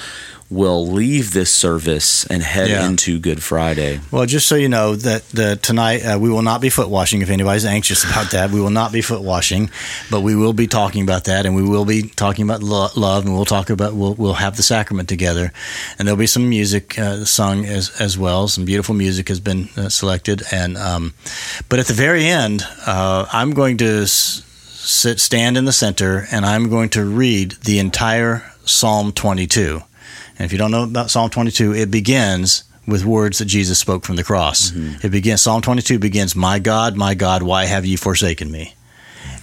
will 0.50 0.88
leave 0.88 1.34
this 1.34 1.52
service 1.52 2.26
and 2.28 2.42
head 2.42 2.70
Yeah. 2.70 2.86
into 2.88 3.20
Good 3.20 3.44
Friday. 3.44 4.00
Well, 4.12 4.26
just 4.26 4.48
so 4.48 4.56
you 4.56 4.70
know 4.70 4.96
that 4.96 5.28
the, 5.30 5.58
tonight 5.58 6.04
uh, 6.06 6.18
we 6.20 6.30
will 6.30 6.42
not 6.42 6.62
be 6.62 6.70
foot 6.70 6.88
washing. 6.90 7.22
If 7.22 7.30
anybody's 7.30 7.66
anxious 7.78 8.06
about 8.06 8.32
that, 8.32 8.50
we 8.52 8.62
will 8.62 8.70
not 8.70 8.94
be 8.94 9.02
foot 9.02 9.22
washing, 9.22 9.70
but 10.10 10.22
we 10.22 10.36
will 10.36 10.54
be 10.54 10.66
talking 10.68 11.04
about 11.04 11.26
that, 11.26 11.46
and 11.46 11.54
we 11.56 11.64
will 11.64 11.84
be 11.84 12.04
talking 12.04 12.44
about 12.46 12.64
lo- 12.64 12.88
love, 12.96 13.26
and 13.26 13.34
we'll 13.36 13.44
talk 13.46 13.70
about 13.70 13.94
we'll 13.94 14.14
we'll 14.16 14.36
have 14.36 14.56
the 14.56 14.64
sacrament 14.64 15.10
together, 15.10 15.52
and 16.00 16.08
there'll 16.08 16.18
be 16.18 16.28
some 16.28 16.48
music 16.50 16.98
uh, 16.98 17.26
sung 17.26 17.66
as 17.66 18.00
as 18.00 18.18
well. 18.18 18.48
Some 18.48 18.64
beautiful 18.64 18.96
music 18.96 19.28
has 19.28 19.42
been 19.42 19.68
uh, 19.76 19.90
selected, 19.90 20.44
and 20.52 20.78
um, 20.78 21.14
but 21.68 21.80
at 21.80 21.88
the 21.88 21.94
very 21.94 22.26
end, 22.26 22.64
uh, 22.86 23.26
I'm 23.34 23.52
going 23.52 23.78
to 23.80 24.04
s- 24.04 24.44
sit 24.76 25.20
stand 25.20 25.58
in 25.58 25.66
the 25.66 25.74
center, 25.74 26.26
and 26.32 26.46
I'm 26.46 26.70
going 26.70 26.88
to 26.92 27.04
read 27.04 27.52
the 27.66 27.80
entire 27.80 28.50
Psalm 28.64 29.12
22. 29.12 29.82
And 30.38 30.46
if 30.46 30.52
you 30.52 30.58
don't 30.58 30.72
know 30.72 30.84
about 30.84 31.12
Psalm 31.12 31.30
22, 31.30 31.74
it 31.74 31.92
begins 31.92 32.64
with 32.88 33.04
words 33.04 33.40
that 33.40 33.46
Jesus 33.46 33.80
spoke 33.80 34.06
from 34.06 34.16
the 34.16 34.24
cross. 34.24 34.72
Mm-hmm. 34.72 35.06
It 35.06 35.10
begins 35.10 35.42
Psalm 35.42 35.62
22 35.62 36.00
begins, 36.00 36.36
"My 36.36 36.60
God, 36.60 36.96
my 36.96 37.14
God, 37.14 37.44
why 37.44 37.66
have 37.66 37.86
you 37.86 37.98
forsaken 37.98 38.52
me?" 38.52 38.76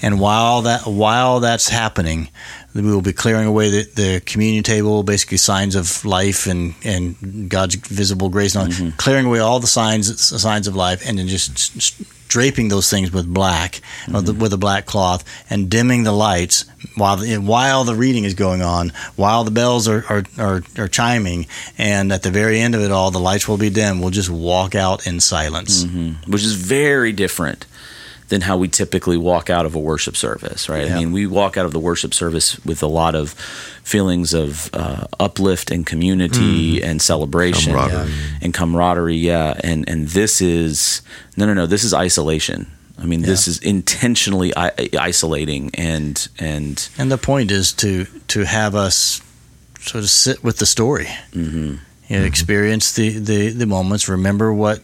And 0.02 0.20
while 0.20 0.62
that 0.62 0.86
while 0.86 1.40
that's 1.40 1.68
happening, 1.68 2.28
we 2.74 2.82
will 2.82 3.02
be 3.02 3.12
clearing 3.12 3.46
away 3.46 3.70
the, 3.70 3.82
the 3.94 4.22
communion 4.24 4.62
table, 4.62 5.02
basically 5.02 5.36
signs 5.36 5.74
of 5.74 6.04
life 6.04 6.46
and, 6.46 6.74
and 6.84 7.48
God's 7.48 7.76
visible 7.76 8.28
grace, 8.28 8.54
and 8.54 8.64
all, 8.64 8.68
mm-hmm. 8.68 8.96
clearing 8.96 9.26
away 9.26 9.38
all 9.38 9.60
the 9.60 9.66
signs 9.66 10.20
signs 10.20 10.66
of 10.66 10.74
life, 10.74 11.06
and 11.06 11.18
then 11.18 11.28
just 11.28 12.02
draping 12.28 12.68
those 12.68 12.90
things 12.90 13.12
with 13.12 13.26
black, 13.32 13.80
uh, 14.12 14.20
the- 14.20 14.32
with 14.34 14.52
a 14.52 14.56
black 14.56 14.86
cloth, 14.86 15.24
and 15.50 15.70
dimming 15.70 16.02
the 16.04 16.12
lights 16.12 16.64
while 16.96 17.16
the, 17.16 17.36
while 17.38 17.84
the 17.84 17.94
reading 17.94 18.24
is 18.24 18.34
going 18.34 18.62
on, 18.62 18.92
while 19.16 19.44
the 19.44 19.50
bells 19.50 19.86
are, 19.88 20.04
are, 20.08 20.24
are, 20.38 20.62
are 20.78 20.88
chiming, 20.88 21.46
and 21.78 22.12
at 22.12 22.22
the 22.22 22.30
very 22.30 22.58
end 22.60 22.74
of 22.74 22.80
it 22.82 22.90
all, 22.90 23.10
the 23.10 23.20
lights 23.20 23.46
will 23.48 23.56
be 23.58 23.70
dim. 23.70 24.00
We'll 24.00 24.10
just 24.10 24.30
walk 24.30 24.74
out 24.74 25.06
in 25.06 25.20
silence. 25.20 25.84
which 26.26 26.42
is 26.44 26.54
very 26.54 27.12
different 27.12 27.66
than 28.34 28.40
how 28.40 28.56
we 28.56 28.66
typically 28.66 29.16
walk 29.16 29.48
out 29.48 29.64
of 29.64 29.76
a 29.76 29.78
worship 29.78 30.16
service, 30.16 30.68
right? 30.68 30.88
Yeah. 30.88 30.96
I 30.96 30.98
mean, 30.98 31.12
we 31.12 31.24
walk 31.26 31.56
out 31.56 31.66
of 31.66 31.72
the 31.72 31.78
worship 31.78 32.12
service 32.12 32.58
with 32.64 32.82
a 32.82 32.88
lot 32.88 33.14
of 33.14 33.30
feelings 33.84 34.34
of 34.34 34.68
uh, 34.72 35.06
uplift 35.20 35.70
and 35.70 35.86
community 35.86 36.82
and 36.82 37.00
celebration 37.00 37.74
Camaraderie. 37.74 38.12
and 38.42 38.52
camaraderie. 38.52 39.16
Yeah, 39.16 39.60
and 39.62 39.88
and 39.88 40.08
this 40.08 40.40
is 40.40 41.02
no, 41.36 41.46
no, 41.46 41.54
no. 41.54 41.66
This 41.66 41.84
is 41.84 41.94
isolation. 41.94 42.66
I 42.98 43.06
mean, 43.06 43.22
this 43.22 43.46
is 43.46 43.58
intentionally 43.58 44.52
I- 44.56 44.88
isolating 44.98 45.70
and 45.74 46.28
and 46.38 46.88
And 46.98 47.12
the 47.12 47.18
point 47.18 47.52
is 47.52 47.72
to 47.74 48.06
to 48.28 48.44
have 48.44 48.74
us 48.74 49.22
sort 49.80 50.02
of 50.02 50.10
sit 50.10 50.42
with 50.42 50.56
the 50.58 50.66
story, 50.66 51.06
mm-hmm. 51.32 51.76
you 52.08 52.18
know, 52.18 52.24
experience 52.24 52.92
the, 52.92 53.18
the, 53.18 53.50
the 53.50 53.66
moments, 53.66 54.08
remember 54.08 54.52
what, 54.52 54.80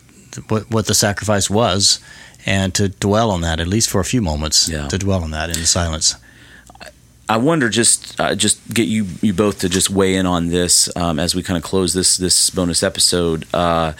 what 0.48 0.70
what 0.70 0.86
the 0.86 0.94
sacrifice 0.94 1.48
was, 1.50 2.00
and 2.46 2.74
to 2.74 2.88
dwell 2.88 3.30
on 3.30 3.40
that 3.42 3.60
at 3.60 3.66
least 3.66 3.90
for 3.90 4.00
a 4.00 4.04
few 4.04 4.22
moments. 4.22 4.68
Yeah. 4.68 4.88
To 4.88 4.98
dwell 4.98 5.22
on 5.22 5.30
that 5.32 5.56
in 5.56 5.64
silence. 5.64 6.16
I 7.28 7.36
wonder 7.36 7.68
just 7.68 8.18
uh, 8.20 8.34
just 8.34 8.74
get 8.74 8.88
you 8.88 9.06
you 9.22 9.32
both 9.32 9.60
to 9.60 9.68
just 9.68 9.90
weigh 9.90 10.16
in 10.16 10.26
on 10.26 10.48
this 10.48 10.94
um, 10.96 11.18
as 11.20 11.34
we 11.34 11.42
kind 11.42 11.56
of 11.56 11.62
close 11.62 11.94
this 11.94 12.16
this 12.16 12.50
bonus 12.50 12.82
episode. 12.82 13.46
Uh, 13.54 13.92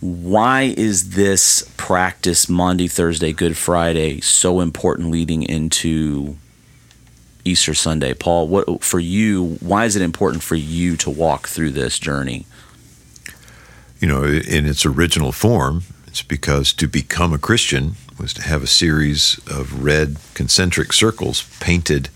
why 0.00 0.74
is 0.76 1.10
this 1.10 1.70
practice 1.78 2.50
Maundy, 2.50 2.86
Thursday, 2.86 3.32
Good 3.32 3.56
Friday 3.56 4.20
so 4.20 4.60
important 4.60 5.10
leading 5.10 5.42
into 5.42 6.36
Easter 7.46 7.72
Sunday? 7.72 8.12
Paul, 8.12 8.46
what 8.48 8.84
for 8.84 9.00
you? 9.00 9.56
Why 9.60 9.86
is 9.86 9.96
it 9.96 10.02
important 10.02 10.42
for 10.42 10.54
you 10.54 10.98
to 10.98 11.08
walk 11.08 11.48
through 11.48 11.70
this 11.70 11.98
journey? 11.98 12.44
you 14.00 14.08
know, 14.08 14.24
in 14.24 14.66
its 14.66 14.84
original 14.84 15.32
form, 15.32 15.82
because 16.22 16.72
to 16.74 16.86
become 16.86 17.32
a 17.32 17.38
Christian 17.38 17.96
was 18.18 18.32
to 18.34 18.42
have 18.42 18.62
a 18.62 18.68
series 18.68 19.38
of 19.46 19.84
red 19.84 20.16
concentric 20.34 20.92
circles 20.92 21.42
painted 21.60 22.08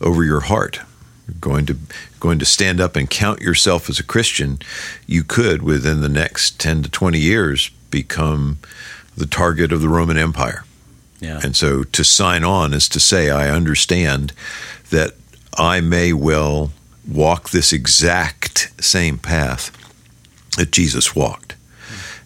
over 0.00 0.24
your 0.24 0.40
heart. 0.40 0.80
You're 1.26 1.36
going 1.40 1.66
to 1.66 1.76
going 2.20 2.38
to 2.38 2.44
stand 2.44 2.80
up 2.80 2.96
and 2.96 3.08
count 3.08 3.40
yourself 3.40 3.88
as 3.88 3.98
a 3.98 4.04
Christian, 4.04 4.58
you 5.06 5.22
could 5.22 5.62
within 5.62 6.00
the 6.00 6.08
next 6.08 6.58
10 6.60 6.82
to 6.82 6.90
20 6.90 7.18
years 7.18 7.70
become 7.90 8.58
the 9.16 9.26
target 9.26 9.72
of 9.72 9.80
the 9.80 9.88
Roman 9.88 10.16
Empire. 10.16 10.64
Yeah, 11.20 11.40
And 11.42 11.56
so 11.56 11.82
to 11.82 12.04
sign 12.04 12.44
on 12.44 12.74
is 12.74 12.88
to 12.90 13.00
say, 13.00 13.30
I 13.30 13.48
understand 13.48 14.32
that 14.90 15.14
I 15.56 15.80
may 15.80 16.12
well 16.12 16.72
walk 17.08 17.50
this 17.50 17.72
exact 17.72 18.72
same 18.80 19.18
path 19.18 19.70
that 20.56 20.72
Jesus 20.72 21.14
walked. 21.14 21.54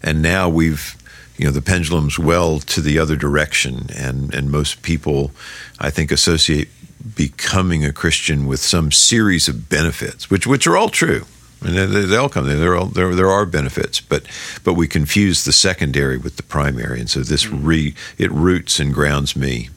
And 0.03 0.23
now 0.23 0.49
we've, 0.49 0.97
you 1.41 1.47
know, 1.47 1.53
the 1.53 1.63
pendulum's 1.63 2.19
well 2.19 2.61
to 2.61 2.83
the 2.83 2.99
other 2.99 3.17
direction. 3.17 3.87
And, 3.97 4.35
and 4.35 4.51
most 4.51 4.83
people, 4.83 5.31
I 5.79 5.89
think, 5.89 6.13
associate 6.13 6.69
becoming 7.17 7.83
a 7.83 7.95
Christian 7.95 8.47
with 8.47 8.61
some 8.61 8.93
series 8.93 9.49
of 9.49 9.71
benefits, 9.71 10.29
which, 10.29 10.47
which 10.47 10.67
are 10.67 10.77
all 10.77 10.91
true. 10.91 11.25
And 11.63 11.77
they, 11.77 12.05
they 12.05 12.17
all 12.17 12.29
come 12.29 12.47
there. 12.47 12.59
There 12.59 12.77
are, 12.77 12.85
there, 12.85 13.15
there 13.15 13.31
are 13.31 13.47
benefits, 13.47 14.03
but 14.03 14.25
but 14.65 14.75
we 14.75 14.87
confuse 14.87 15.45
the 15.45 15.53
secondary 15.53 16.19
with 16.19 16.37
the 16.37 16.43
primary, 16.43 17.01
and 17.01 17.11
so 17.11 17.21
this 17.21 17.47
re 17.49 17.95
it 18.17 18.33
roots 18.33 18.81
and 18.81 18.95
grounds 18.95 19.37
me. 19.37 19.69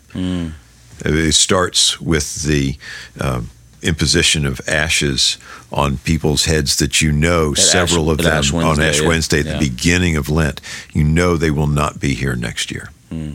It 1.04 1.34
starts 1.34 2.00
with 2.00 2.44
the 2.44 2.78
um, 3.20 3.50
imposition 3.84 4.46
of 4.46 4.62
ashes 4.68 5.38
on 5.72 5.98
people's 5.98 6.46
heads 6.46 6.78
that 6.78 7.02
you 7.02 7.12
know 7.12 7.54
several 7.54 8.06
Ash- 8.10 8.12
of 8.12 8.18
them 8.20 8.34
Ash 8.38 8.54
on 8.54 8.82
Ash 8.82 9.02
yeah. 9.02 9.08
Wednesday 9.08 9.40
at 9.40 9.46
Yeah. 9.46 9.54
the 9.60 9.70
beginning 9.70 10.16
of 10.18 10.30
Lent. 10.30 10.62
You 10.94 11.04
know 11.04 11.38
they 11.38 11.52
will 11.52 11.68
not 11.68 12.00
be 12.00 12.14
here 12.16 12.36
next 12.36 12.72
year. 12.72 12.90
Hmm. 13.10 13.34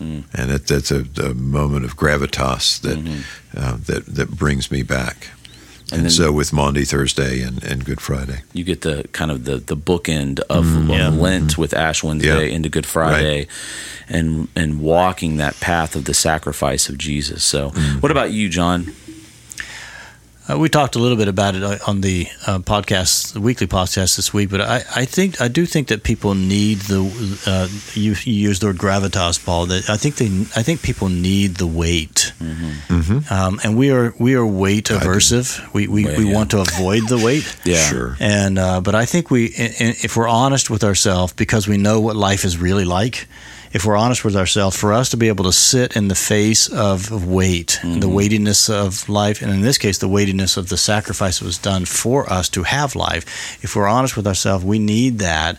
And 0.00 0.50
that, 0.50 0.66
that's 0.68 0.92
a, 0.92 1.04
a 1.22 1.34
moment 1.34 1.84
of 1.84 1.96
gravitas 1.96 2.80
that, 2.82 2.98
Mm-hmm. 2.98 3.58
uh, 3.58 3.76
that 3.86 4.06
that 4.06 4.30
brings 4.30 4.70
me 4.70 4.82
back. 4.84 5.28
And, 5.90 6.02
then 6.02 6.10
so 6.10 6.30
with 6.30 6.52
Maundy, 6.52 6.84
Thursday, 6.84 7.40
and, 7.40 7.64
and 7.64 7.82
Good 7.82 8.00
Friday. 8.02 8.42
you 8.52 8.62
get 8.62 8.82
the 8.82 9.08
kind 9.12 9.30
of 9.30 9.44
the 9.44 9.56
the 9.56 9.76
bookend 9.76 10.38
of, 10.50 10.66
Mm-hmm. 10.66 10.90
of 10.90 11.16
Lent 11.16 11.58
with 11.58 11.72
Ash 11.74 12.04
Wednesday 12.04 12.48
Yeah. 12.48 12.54
into 12.56 12.68
Good 12.68 12.86
Friday, 12.86 13.48
and 14.08 14.48
and 14.54 14.80
walking 14.80 15.38
that 15.38 15.58
path 15.60 15.96
of 15.96 16.04
the 16.04 16.14
sacrifice 16.14 16.88
of 16.88 16.96
Jesus. 16.98 17.42
So, 17.42 17.70
Mm-hmm. 17.70 18.00
what 18.00 18.12
about 18.12 18.30
you, 18.32 18.48
John? 18.48 18.92
Uh, 20.50 20.58
we 20.58 20.68
talked 20.70 20.96
a 20.96 20.98
little 20.98 21.16
bit 21.18 21.28
about 21.28 21.54
it 21.54 21.62
uh, 21.62 21.76
on 21.86 22.00
the 22.00 22.26
uh, 22.46 22.58
podcast, 22.60 23.34
the 23.34 23.40
weekly 23.40 23.66
podcast 23.66 24.16
this 24.16 24.32
week, 24.32 24.48
but 24.48 24.62
I, 24.62 24.76
I 24.96 25.04
think 25.04 25.42
I 25.42 25.48
do 25.48 25.66
think 25.66 25.88
that 25.88 26.02
people 26.04 26.34
need 26.34 26.78
the 26.88 27.00
uh, 27.46 27.68
you, 27.92 28.14
you 28.24 28.48
used 28.48 28.62
the 28.62 28.68
word 28.68 28.78
gravitas, 28.78 29.44
Paul. 29.44 29.66
That 29.66 29.90
I 29.90 29.98
think 29.98 30.16
they 30.16 30.26
I 30.56 30.62
think 30.62 30.80
people 30.80 31.10
need 31.10 31.56
the 31.56 31.66
weight, 31.66 32.32
um, 33.30 33.60
and 33.62 33.76
we 33.76 33.90
are 33.90 34.14
we 34.18 34.34
are 34.36 34.46
weight 34.46 34.86
aversive. 34.86 35.60
We 35.74 35.86
we, 35.86 36.04
Well, 36.06 36.16
we 36.16 36.28
yeah. 36.30 36.34
want 36.34 36.50
to 36.52 36.60
avoid 36.60 37.08
the 37.08 37.18
weight. 37.18 37.44
Yeah. 37.64 37.76
Sure. 37.86 38.16
And 38.18 38.58
uh, 38.58 38.80
but 38.80 38.94
I 38.94 39.04
think 39.04 39.30
we, 39.30 39.48
i- 39.58 39.74
i- 39.80 39.96
if 40.02 40.16
we're 40.16 40.28
honest 40.28 40.70
with 40.70 40.82
ourselves, 40.84 41.34
because 41.34 41.68
we 41.68 41.76
know 41.76 42.00
what 42.00 42.16
life 42.16 42.46
is 42.46 42.56
really 42.56 42.86
like, 42.86 43.26
if 43.72 43.84
we're 43.84 43.96
honest 43.96 44.24
with 44.24 44.36
ourselves, 44.36 44.76
for 44.76 44.92
us 44.92 45.10
to 45.10 45.16
be 45.16 45.28
able 45.28 45.44
to 45.44 45.52
sit 45.52 45.96
in 45.96 46.08
the 46.08 46.14
face 46.14 46.68
of, 46.68 47.10
weight, 47.26 47.80
the 47.82 48.08
weightiness 48.08 48.68
of 48.70 49.08
life, 49.08 49.42
and 49.42 49.50
in 49.50 49.60
this 49.60 49.78
case, 49.78 49.98
the 49.98 50.08
weightiness 50.08 50.56
of 50.56 50.68
the 50.68 50.76
sacrifice 50.76 51.38
that 51.38 51.44
was 51.44 51.58
done 51.58 51.84
for 51.84 52.30
us 52.32 52.48
to 52.50 52.62
have 52.62 52.94
life, 52.94 53.58
if 53.62 53.76
we're 53.76 53.86
honest 53.88 54.16
with 54.16 54.26
ourselves, 54.26 54.64
we 54.64 54.78
need 54.78 55.18
that 55.18 55.58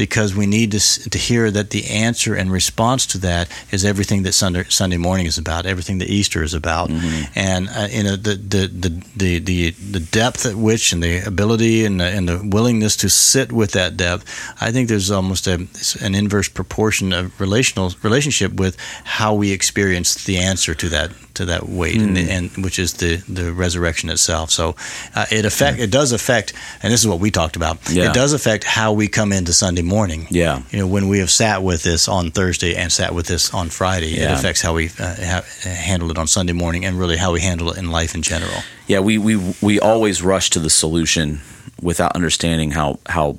because 0.00 0.34
we 0.34 0.46
need 0.46 0.72
to, 0.72 1.10
to 1.10 1.18
hear 1.18 1.50
that 1.50 1.68
the 1.70 1.86
answer 1.90 2.34
and 2.34 2.50
response 2.50 3.04
to 3.04 3.18
that 3.18 3.50
is 3.70 3.84
everything 3.84 4.22
that 4.22 4.32
Sunday, 4.32 4.64
Sunday 4.70 4.96
morning 4.96 5.26
is 5.26 5.36
about, 5.36 5.66
everything 5.66 5.98
that 5.98 6.08
Easter 6.08 6.42
is 6.42 6.54
about, 6.54 6.88
and 7.34 7.68
uh, 7.68 7.86
you 7.90 8.02
know 8.02 8.16
the, 8.16 8.34
the 8.34 8.66
the 8.66 9.04
the 9.14 9.38
the 9.40 9.70
the 9.72 10.00
depth 10.00 10.46
at 10.46 10.54
which 10.54 10.94
and 10.94 11.02
the 11.02 11.18
ability 11.18 11.84
and 11.84 12.00
the, 12.00 12.04
and 12.04 12.26
the 12.26 12.40
willingness 12.42 12.96
to 12.96 13.10
sit 13.10 13.52
with 13.52 13.72
that 13.72 13.98
depth. 13.98 14.24
I 14.58 14.72
think 14.72 14.88
there's 14.88 15.10
almost 15.10 15.46
a, 15.46 15.66
an 16.00 16.14
inverse 16.14 16.48
proportion 16.48 17.12
of 17.12 17.38
relational 17.50 17.90
relationship 18.02 18.52
with 18.54 18.76
how 19.04 19.34
we 19.34 19.52
experience 19.52 20.24
the 20.24 20.38
answer 20.38 20.74
to 20.74 20.88
that 20.88 21.10
to 21.34 21.44
that 21.46 21.68
weight, 21.68 22.00
and, 22.00 22.16
the, 22.16 22.30
and 22.30 22.50
which 22.64 22.78
is 22.78 22.94
the 22.94 23.16
the 23.28 23.52
resurrection 23.52 24.10
itself. 24.10 24.50
So 24.50 24.76
uh, 25.14 25.26
it 25.30 25.44
affect 25.44 25.78
it 25.78 25.90
does 25.90 26.12
affect, 26.12 26.52
and 26.82 26.92
this 26.92 27.00
is 27.00 27.08
what 27.08 27.20
we 27.20 27.30
talked 27.30 27.56
about. 27.56 27.78
Yeah. 27.90 28.10
It 28.10 28.14
does 28.14 28.32
affect 28.32 28.64
how 28.64 28.92
we 28.92 29.08
come 29.08 29.32
into 29.32 29.52
Sunday 29.52 29.82
morning. 29.82 30.26
Yeah. 30.30 30.62
You 30.70 30.78
know, 30.80 30.86
when 30.86 31.08
we 31.08 31.18
have 31.18 31.30
sat 31.30 31.62
with 31.62 31.82
this 31.82 32.08
on 32.08 32.30
Thursday 32.30 32.74
and 32.74 32.92
sat 32.92 33.14
with 33.14 33.26
this 33.26 33.54
on 33.54 33.70
Friday, 33.70 34.14
it 34.18 34.30
affects 34.30 34.62
how 34.62 34.74
we 34.74 34.86
uh, 34.98 35.14
ha- 35.18 35.44
handle 35.62 36.10
it 36.10 36.18
on 36.18 36.26
Sunday 36.26 36.52
morning 36.52 36.84
and 36.84 36.98
really 36.98 37.16
how 37.16 37.32
we 37.32 37.40
handle 37.40 37.70
it 37.70 37.78
in 37.78 37.90
life 37.90 38.14
in 38.14 38.22
general. 38.22 38.62
Yeah, 38.86 39.00
we 39.00 39.18
we 39.18 39.36
we 39.60 39.80
always 39.80 40.22
rush 40.22 40.50
to 40.50 40.60
the 40.60 40.70
solution 40.70 41.40
without 41.82 42.12
understanding 42.14 42.72
how 42.72 42.98
how 43.06 43.36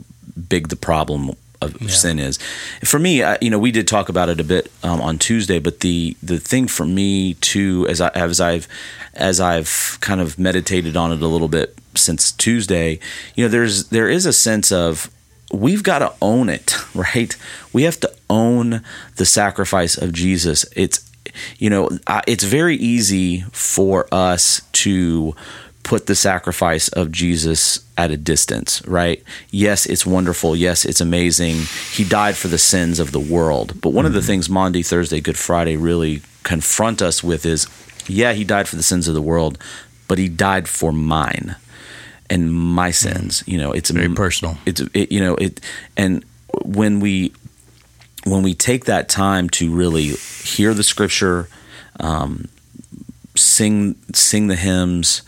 big 0.50 0.70
the 0.70 0.76
problem 0.76 1.32
of 1.62 1.82
Yeah. 1.82 1.88
sin 1.90 2.20
is. 2.20 2.38
For 2.84 3.00
me, 3.00 3.24
I, 3.24 3.38
you 3.42 3.50
know, 3.50 3.60
we 3.60 3.72
did 3.72 3.88
talk 3.88 4.10
about 4.10 4.30
it 4.30 4.40
a 4.40 4.44
bit 4.44 4.72
um, 4.84 5.02
on 5.02 5.18
Tuesday, 5.18 5.60
but 5.60 5.80
the 5.82 6.16
the 6.22 6.40
thing 6.40 6.68
for 6.68 6.86
me 6.86 7.36
too, 7.36 7.86
as 7.90 8.02
I 8.02 8.10
as 8.10 8.42
I've 8.42 8.68
as 9.14 9.40
I've 9.40 9.98
kind 10.02 10.22
of 10.22 10.38
meditated 10.40 10.96
on 10.98 11.12
it 11.12 11.22
a 11.22 11.28
little 11.28 11.48
bit 11.50 11.78
since 11.96 12.32
Tuesday, 12.32 13.00
you 13.36 13.46
know, 13.46 13.50
there's 13.50 13.90
there 13.90 14.10
is 14.10 14.26
a 14.26 14.34
sense 14.34 14.72
of 14.72 15.10
we've 15.54 15.84
got 15.84 16.00
to 16.00 16.14
own 16.22 16.50
it, 16.50 16.76
right? 16.96 17.36
We 17.74 17.84
have 17.84 18.00
to 18.02 18.12
own 18.30 18.84
the 19.18 19.26
sacrifice 19.26 19.98
of 19.98 20.14
Jesus. 20.14 20.66
It's 20.76 21.08
you 21.60 21.70
know, 21.70 21.90
I- 22.08 22.24
it's 22.28 22.44
very 22.44 22.76
easy 22.78 23.42
for 23.52 24.08
us 24.12 24.62
to 24.74 25.36
put 25.84 26.08
the 26.08 26.16
sacrifice 26.16 26.88
of 26.90 27.12
Jesus 27.12 27.86
at 27.98 28.12
a 28.12 28.18
distance, 28.18 28.86
right? 28.88 29.24
Yes, 29.50 29.86
it's 29.86 30.06
wonderful. 30.06 30.56
Yes, 30.56 30.86
it's 30.86 31.02
amazing. 31.02 31.58
He 31.92 32.04
died 32.04 32.38
for 32.38 32.48
the 32.48 32.58
sins 32.58 33.00
of 33.00 33.12
the 33.12 33.20
world. 33.20 33.80
But 33.82 33.92
one 33.92 34.06
of 34.06 34.14
the 34.14 34.22
things 34.22 34.50
Maundy, 34.50 34.84
Thursday, 34.84 35.22
Good 35.22 35.38
Friday 35.38 35.78
really 35.78 36.22
confront 36.44 37.02
us 37.02 37.24
with 37.24 37.46
is 37.46 37.68
yeah, 38.08 38.34
he 38.34 38.44
died 38.44 38.68
for 38.68 38.76
the 38.76 38.84
sins 38.84 39.08
of 39.08 39.14
the 39.14 39.22
world, 39.22 39.58
but 40.08 40.18
he 40.18 40.28
died 40.28 40.68
for 40.68 40.92
mine 40.92 41.56
and 42.30 42.52
my 42.52 42.92
sins. 42.92 43.44
You 43.46 43.58
know, 43.58 43.72
it's 43.72 43.92
Very 43.92 44.10
personal. 44.10 44.58
It's 44.66 44.82
it, 44.94 45.12
you 45.12 45.20
know 45.20 45.36
it, 45.36 45.62
and 45.96 46.26
when 46.64 47.00
we 47.00 47.34
when 48.26 48.44
we 48.44 48.54
take 48.54 48.86
that 48.86 49.10
time 49.10 49.50
to 49.50 49.74
really 49.74 50.10
hear 50.44 50.74
the 50.74 50.84
scripture, 50.84 51.48
um, 52.00 52.48
sing 53.42 53.96
sing 54.14 54.48
the 54.48 54.56
hymns, 54.56 55.22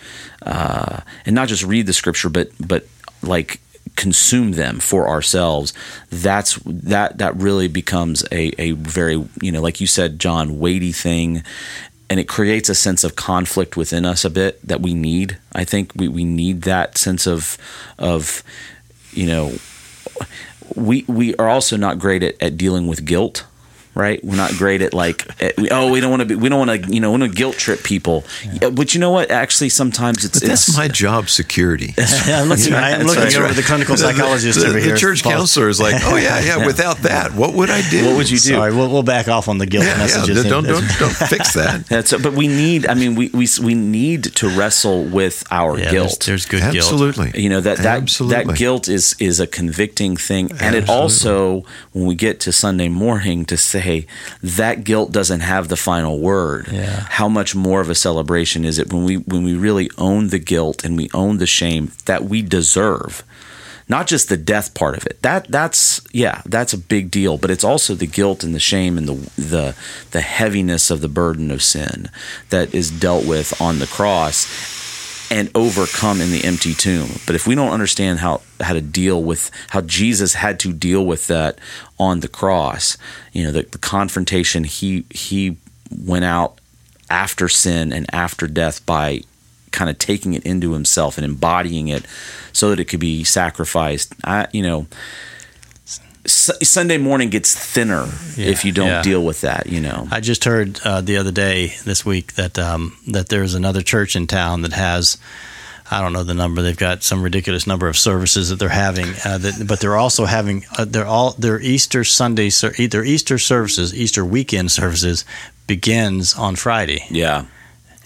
uh, 0.44 1.02
and 1.26 1.36
not 1.36 1.48
just 1.48 1.64
read 1.64 1.88
the 1.88 1.94
scripture, 1.94 2.30
but 2.30 2.52
but 2.60 2.86
like 3.22 3.60
consume 3.96 4.54
them 4.54 4.80
for 4.80 5.08
ourselves. 5.08 5.74
That's 6.10 6.56
that 6.66 7.18
that 7.18 7.36
really 7.36 7.68
becomes 7.68 8.24
a 8.32 8.52
a 8.62 8.72
very 8.72 9.24
you 9.42 9.52
know 9.52 9.62
like 9.62 9.82
you 9.82 9.88
said, 9.88 10.20
John, 10.20 10.60
weighty 10.60 10.92
thing. 10.92 11.44
And 12.10 12.20
it 12.20 12.28
creates 12.28 12.70
a 12.70 12.76
sense 12.76 13.04
of 13.04 13.16
conflict 13.16 13.76
within 13.76 14.06
us 14.06 14.24
a 14.24 14.30
bit 14.30 14.62
that 14.68 14.82
we 14.82 14.94
need. 14.94 15.40
I 15.56 15.64
think 15.64 15.94
we, 15.96 16.08
we 16.08 16.24
need 16.24 16.62
that 16.64 16.96
sense 16.98 17.26
of 17.26 17.58
of 17.98 18.44
you 19.12 19.26
know 19.26 19.54
we 20.76 21.06
we 21.08 21.36
are 21.36 21.50
also 21.50 21.76
not 21.78 21.98
great 22.00 22.22
at, 22.22 22.42
at 22.42 22.58
dealing 22.58 22.88
with 22.88 23.06
guilt 23.06 23.46
right 23.96 24.24
we're 24.24 24.36
not 24.36 24.52
great 24.54 24.82
at 24.82 24.94
like 24.94 25.28
at, 25.42 25.56
we- 25.58 25.70
oh 25.70 25.92
we 25.92 26.00
don't 26.00 26.10
want 26.10 26.22
to 26.22 26.26
be 26.26 26.36
we 26.36 26.50
don't 26.50 26.66
want 26.68 26.84
to 26.84 26.92
you 26.94 27.00
know 27.00 27.12
want 27.12 27.24
to 27.24 27.30
guilt 27.30 27.56
trip 27.56 27.84
people 27.84 28.24
Yeah, 28.62 28.70
but 28.70 28.94
you 28.94 29.00
know 29.00 29.12
what 29.12 29.30
actually 29.32 29.70
sometimes 29.70 30.26
it's 30.26 30.40
But 30.40 30.48
that's 30.50 30.68
it's, 30.70 30.78
my 30.78 30.88
job 30.88 31.30
security. 31.30 31.94
I'm 32.26 32.50
looking, 32.50 32.74
right. 32.74 32.94
I'm 32.96 33.06
looking 33.06 33.24
right. 33.24 33.36
over 33.36 33.54
the 33.54 33.62
clinical 33.64 33.96
psychologist 33.98 34.60
the, 34.60 34.68
over 34.68 34.80
the 34.80 34.86
here. 34.86 34.96
church 34.98 35.24
Paul. 35.24 35.34
counselor 35.34 35.70
is 35.70 35.80
like, 35.80 35.96
oh 36.06 36.16
yeah, 36.18 36.40
yeah. 36.40 36.66
Without 36.74 36.98
that, 37.00 37.34
what 37.34 37.54
would 37.54 37.70
I 37.70 37.88
do? 37.90 38.06
what 38.06 38.18
would 38.18 38.30
you 38.30 38.38
do 38.38 38.50
Sorry, 38.56 38.74
we'll, 38.74 38.90
we'll 38.90 39.04
back 39.04 39.28
off 39.28 39.48
on 39.48 39.58
the 39.58 39.66
guilt 39.66 39.86
Yeah, 39.86 39.92
yeah. 39.94 39.98
messages. 40.00 40.44
Don't 40.44 40.64
don't 40.66 40.88
don't 41.00 41.16
fix 41.16 41.54
that. 41.54 41.86
That's 41.88 42.12
but 42.18 42.34
we 42.34 42.48
need 42.48 42.88
I 42.88 42.94
mean 42.96 43.16
we, 43.16 43.30
we 43.30 43.48
we 43.62 43.74
need 43.76 44.24
to 44.36 44.50
wrestle 44.50 45.04
with 45.06 45.44
our 45.52 45.78
Yeah, 45.78 45.92
guilt 45.92 46.20
There's, 46.26 46.48
there's 46.48 46.62
good 46.62 46.72
guilt. 46.74 46.92
Absolutely. 46.92 47.42
you 47.42 47.50
know 47.50 47.62
that 47.62 47.78
that 47.80 48.02
Absolutely. 48.04 48.44
that 48.46 48.56
guilt 48.58 48.88
is 48.88 49.16
is 49.20 49.40
a 49.40 49.48
convicting 49.48 50.18
thing 50.18 50.52
and 50.60 50.76
it 50.76 50.90
also 50.90 51.64
when 51.92 52.06
we 52.06 52.16
get 52.16 52.40
to 52.42 52.52
sunday 52.52 52.90
morning 52.90 53.46
to 53.46 53.58
say 53.58 53.83
that 54.42 54.84
guilt 54.84 55.12
doesn't 55.12 55.42
have 55.42 55.68
the 55.68 55.76
final 55.78 56.20
word. 56.20 56.68
Yeah. 56.72 57.06
how 57.10 57.28
much 57.30 57.56
more 57.56 57.82
of 57.82 57.90
a 57.90 57.96
celebration 57.96 58.66
is 58.66 58.80
it 58.80 58.92
when 58.92 59.04
we 59.04 59.16
when 59.18 59.44
we 59.44 59.54
really 59.56 59.90
own 59.98 60.30
the 60.30 60.40
guilt 60.40 60.84
and 60.84 60.98
we 60.98 61.10
own 61.14 61.38
the 61.38 61.48
shame 61.48 61.92
that 62.06 62.24
we 62.26 62.42
deserve? 62.42 63.24
Not 63.90 64.08
just 64.08 64.30
the 64.30 64.38
death 64.38 64.74
part 64.74 64.96
of 64.98 65.06
it. 65.06 65.22
That 65.22 65.48
that's 65.52 66.02
yeah 66.12 66.42
that's 66.46 66.74
a 66.74 66.78
big 66.78 67.12
deal 67.12 67.38
but 67.38 67.52
it's 67.52 67.64
also 67.64 67.94
the 67.96 68.08
guilt 68.08 68.44
and 68.44 68.56
the 68.56 68.60
shame 68.60 68.98
and 68.98 69.08
the 69.08 69.16
the 69.42 69.76
the 70.12 70.22
heaviness 70.22 70.90
of 70.90 71.02
the 71.02 71.10
burden 71.10 71.52
of 71.52 71.62
sin 71.62 72.10
that 72.50 72.74
is 72.74 72.90
dealt 72.90 73.26
with 73.28 73.60
on 73.62 73.80
the 73.80 73.88
cross 73.88 74.48
and 75.34 75.50
overcome 75.56 76.22
in 76.22 76.30
the 76.30 76.44
empty 76.44 76.76
tomb. 76.76 77.10
But 77.26 77.34
if 77.34 77.48
we 77.48 77.56
don't 77.56 77.72
understand 77.72 78.20
how 78.20 78.42
how 78.62 78.74
to 78.74 78.82
deal 78.82 79.22
with 79.24 79.50
how 79.70 79.82
Jesus 79.82 80.36
had 80.36 80.60
to 80.60 80.72
deal 80.72 81.04
with 81.04 81.26
that 81.26 81.58
on 81.98 82.20
the 82.20 82.28
cross, 82.28 83.00
you 83.34 83.44
know, 83.44 83.52
the, 83.52 83.64
the 83.64 83.80
confrontation 83.80 84.64
he 84.64 85.06
he 85.10 85.58
went 85.90 86.24
out 86.24 86.62
after 87.10 87.50
sin 87.50 87.92
and 87.92 88.06
after 88.14 88.48
death 88.48 88.86
by 88.86 89.22
kind 89.72 89.90
of 89.90 89.98
taking 89.98 90.36
it 90.36 90.44
into 90.44 90.74
himself 90.74 91.18
and 91.18 91.26
embodying 91.26 91.88
it 91.88 92.06
so 92.52 92.70
that 92.70 92.80
it 92.80 92.86
could 92.86 93.00
be 93.00 93.24
sacrificed. 93.24 94.14
I 94.24 94.48
you 94.52 94.62
know 94.62 94.86
Sunday 96.26 96.98
morning 96.98 97.30
gets 97.30 97.54
thinner 97.54 98.08
if 98.38 98.64
you 98.64 98.72
don't 98.72 98.88
yeah. 98.88 99.02
deal 99.02 99.24
with 99.24 99.42
that, 99.42 99.68
you 99.68 99.82
know. 99.82 100.08
I 100.10 100.22
just 100.22 100.46
heard 100.46 100.80
uh, 100.86 101.02
the 101.02 101.18
other 101.18 101.32
day 101.32 101.74
this 101.84 102.06
week 102.06 102.34
that 102.34 102.58
um, 102.58 102.98
that 103.08 103.30
there's 103.30 103.56
another 103.56 103.82
church 103.82 104.16
in 104.16 104.28
town 104.28 104.62
that 104.62 104.74
has 104.74 105.18
I 105.92 106.02
don't 106.02 106.14
know 106.14 106.24
the 106.24 106.34
number 106.34 106.62
they've 106.62 106.78
got 106.78 107.04
some 107.04 107.22
ridiculous 107.22 107.68
number 107.68 107.88
of 107.88 107.98
services 107.98 108.50
that 108.50 108.56
they're 108.56 108.70
having 108.70 109.10
uh, 109.26 109.38
that, 109.40 109.66
but 109.68 109.80
they're 109.82 109.98
also 109.98 110.26
having 110.26 110.64
uh, 110.78 110.86
they're 110.86 111.06
all 111.06 111.32
their 111.34 111.60
Easter 111.60 112.04
Sunday 112.04 112.50
ser- 112.50 112.72
their 112.88 113.04
Easter 113.04 113.38
services 113.38 113.94
Easter 113.94 114.24
weekend 114.24 114.72
services 114.72 115.26
begins 115.68 116.36
on 116.36 116.56
Friday 116.56 117.06
Yeah. 117.10 117.46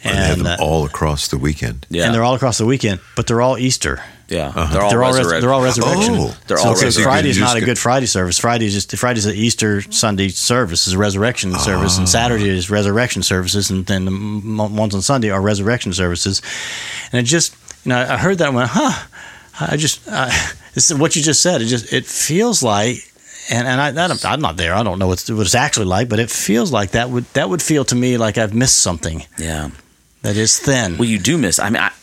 And 0.03 0.17
they 0.17 0.21
have 0.23 0.37
them 0.37 0.47
uh, 0.47 0.57
all 0.59 0.85
across 0.85 1.27
the 1.27 1.37
weekend. 1.37 1.85
Yeah. 1.89 2.05
and 2.05 2.13
they're 2.15 2.23
all 2.23 2.35
across 2.35 2.57
the 2.57 2.65
weekend 2.65 2.99
but 3.15 3.27
they're 3.27 3.41
all 3.41 3.57
Easter 3.57 4.03
yeah. 4.27 4.51
They're 4.71 4.81
all 4.81 4.89
they're 4.89 5.03
all 5.03 5.13
res- 5.13 5.41
they're 5.41 5.53
all 5.53 5.63
resurrection. 5.63 6.15
Oh. 6.17 6.37
They're 6.47 6.57
so, 6.57 6.69
all 6.69 6.75
so 6.75 6.85
resurrection. 6.85 7.03
Friday 7.03 7.29
is 7.29 7.39
not 7.39 7.55
a 7.57 7.61
Good 7.61 7.77
Friday 7.79 8.05
service. 8.07 8.37
Friday 8.37 8.65
is 8.65 8.73
just 8.73 8.95
Friday's 8.97 9.23
the 9.23 9.33
Easter 9.33 9.81
Sunday 9.91 10.29
service 10.29 10.87
is 10.87 10.93
a 10.93 10.97
resurrection 10.97 11.53
service, 11.59 11.95
Ah. 11.95 11.99
and 11.99 12.09
Saturday 12.09 12.49
is 12.49 12.69
resurrection 12.69 13.23
services, 13.23 13.69
and 13.69 13.85
then 13.85 14.05
the 14.05 14.11
m- 14.11 14.75
ones 14.75 14.93
on 14.93 15.01
Sunday 15.01 15.29
are 15.29 15.41
resurrection 15.41 15.93
services. 15.93 16.41
And 17.11 17.19
it 17.19 17.23
just, 17.23 17.55
you 17.85 17.89
know, 17.89 17.99
I 17.99 18.17
heard 18.17 18.37
that 18.39 18.47
and 18.47 18.55
went, 18.55 18.69
huh? 18.71 19.07
I 19.59 19.77
just, 19.77 20.07
I, 20.09 20.27
this 20.73 20.91
is 20.91 20.97
what 20.97 21.15
you 21.15 21.21
just 21.21 21.41
said. 21.41 21.61
It 21.61 21.65
just, 21.65 21.91
it 21.93 22.05
feels 22.05 22.61
like. 22.61 22.97
And, 23.49 23.65
and 23.65 23.79
I, 23.79 23.91
that, 23.91 24.25
I'm 24.25 24.41
not 24.41 24.57
there. 24.57 24.73
I 24.73 24.83
don't 24.83 24.99
know 24.99 25.07
what 25.07 25.13
it's, 25.21 25.31
what 25.31 25.45
it's 25.45 25.55
actually 25.55 25.85
like, 25.85 26.09
but 26.09 26.19
it 26.19 26.29
feels 26.29 26.69
like 26.73 26.91
that 26.91 27.09
would 27.09 27.23
that 27.33 27.49
would 27.49 27.61
feel 27.61 27.85
to 27.85 27.95
me 27.95 28.17
like 28.17 28.37
I've 28.37 28.53
missed 28.53 28.81
something 28.81 29.23
yeah. 29.39 29.69
that 30.23 30.35
is 30.35 30.59
thin. 30.59 30.97
Well, 30.97 31.07
you 31.07 31.17
do 31.17 31.37
miss. 31.37 31.57
I 31.57 31.69
mean, 31.69 31.81
I, 31.81 31.93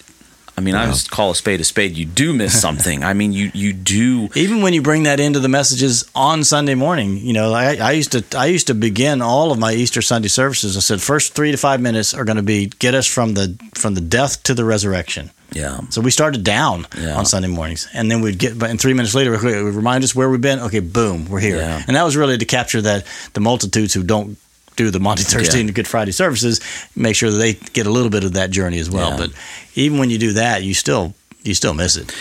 I 0.56 0.60
mean, 0.60 0.74
I 0.76 0.86
just 0.86 1.10
call 1.10 1.32
a 1.32 1.34
spade 1.34 1.60
a 1.60 1.64
spade. 1.64 1.96
You 1.96 2.04
do 2.04 2.32
miss 2.32 2.60
something. 2.66 3.02
I 3.02 3.12
mean, 3.12 3.32
you 3.32 3.50
you 3.54 3.72
do. 3.72 4.28
Even 4.36 4.62
when 4.62 4.72
you 4.72 4.82
bring 4.82 5.02
that 5.04 5.18
into 5.20 5.40
the 5.40 5.48
messages 5.48 6.04
on 6.14 6.44
Sunday 6.44 6.74
morning, 6.76 7.18
you 7.18 7.32
know, 7.32 7.52
I, 7.52 7.76
I 7.76 7.92
used 7.92 8.12
to 8.12 8.24
I 8.38 8.46
used 8.46 8.68
to 8.68 8.74
begin 8.74 9.20
all 9.22 9.50
of 9.50 9.58
my 9.58 9.72
Easter 9.72 10.00
Sunday 10.02 10.28
services. 10.28 10.76
I 10.76 10.80
said 10.80 11.00
first 11.02 11.34
three 11.34 11.50
to 11.50 11.56
five 11.56 11.80
minutes 11.80 12.14
are 12.14 12.24
going 12.24 12.36
to 12.36 12.42
be 12.42 12.66
get 12.78 12.94
us 12.94 13.06
from 13.06 13.34
the 13.34 13.56
from 13.74 13.94
the 13.94 14.00
death 14.00 14.42
to 14.44 14.54
the 14.54 14.64
resurrection. 14.64 15.30
Yeah. 15.52 15.80
So 15.90 16.00
we 16.00 16.10
started 16.10 16.42
down 16.42 16.86
Yeah. 16.98 17.16
on 17.16 17.26
Sunday 17.26 17.48
mornings, 17.48 17.86
and 17.92 18.10
then 18.10 18.22
we'd 18.22 18.38
get, 18.38 18.58
but 18.58 18.70
and 18.70 18.80
three 18.80 18.92
minutes 18.94 19.14
later, 19.14 19.30
we 19.38 19.62
would 19.62 19.74
remind 19.74 20.02
us 20.02 20.12
where 20.14 20.28
we've 20.28 20.40
been. 20.40 20.58
Okay, 20.60 20.80
boom, 20.80 21.28
we're 21.28 21.38
here, 21.40 21.58
Yeah. 21.58 21.82
and 21.86 21.94
that 21.96 22.02
was 22.02 22.16
really 22.16 22.38
to 22.38 22.44
capture 22.44 22.80
that 22.82 23.06
the 23.34 23.40
multitudes 23.40 23.94
who 23.94 24.02
don't 24.02 24.36
do 24.76 24.90
the 24.90 25.00
Maundy, 25.00 25.22
Thursday, 25.22 25.58
Yeah. 25.58 25.66
and 25.66 25.74
Good 25.74 25.87
Friday 25.88 26.12
services, 26.12 26.60
make 26.96 27.14
sure 27.16 27.30
that 27.30 27.38
they 27.38 27.54
get 27.72 27.87
a 27.87 27.90
little 27.90 28.10
bit 28.10 28.24
of 28.24 28.32
that 28.34 28.50
journey 28.50 28.78
as 28.78 28.90
well. 28.90 29.10
Yeah. 29.10 29.16
But 29.16 29.30
even 29.74 29.98
when 29.98 30.10
you 30.10 30.18
do 30.18 30.32
that, 30.34 30.62
you 30.62 30.74
still 30.74 31.14
you 31.42 31.54
still 31.54 31.74
miss 31.74 31.96
it. 31.96 32.12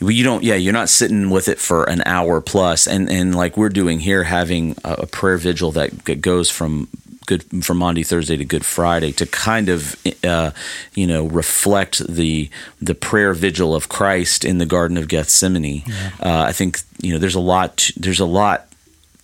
Well, 0.00 0.10
you 0.10 0.24
don't 0.24 0.42
yeah 0.42 0.54
you're 0.56 0.72
not 0.72 0.88
sitting 0.88 1.30
with 1.30 1.48
it 1.48 1.58
for 1.58 1.84
an 1.84 2.02
hour 2.04 2.40
plus 2.40 2.86
and 2.86 3.08
and 3.10 3.34
like 3.34 3.56
we're 3.56 3.68
doing 3.70 4.00
here 4.00 4.24
having 4.24 4.76
a, 4.84 4.92
a 4.92 5.06
prayer 5.06 5.36
vigil 5.38 5.70
that, 5.72 6.04
that 6.04 6.20
goes 6.20 6.50
from 6.50 6.88
good 7.26 7.64
from 7.64 7.78
Maundy 7.78 8.02
Thursday 8.02 8.36
to 8.36 8.44
Good 8.44 8.66
Friday 8.66 9.12
to 9.12 9.24
kind 9.24 9.68
of 9.70 9.96
uh, 10.24 10.50
you 10.94 11.06
know 11.06 11.24
reflect 11.26 12.06
the 12.06 12.50
the 12.82 12.94
prayer 12.94 13.32
vigil 13.32 13.74
of 13.74 13.88
Christ 13.88 14.44
in 14.44 14.58
the 14.58 14.66
Garden 14.66 14.98
of 14.98 15.08
Gethsemane 15.08 15.84
uh, 16.20 16.42
I 16.48 16.52
think 16.52 16.80
you 17.00 17.12
know 17.12 17.18
there's 17.18 17.36
a 17.36 17.40
lot 17.40 17.90
there's 17.96 18.20
a 18.20 18.26
lot 18.26 18.66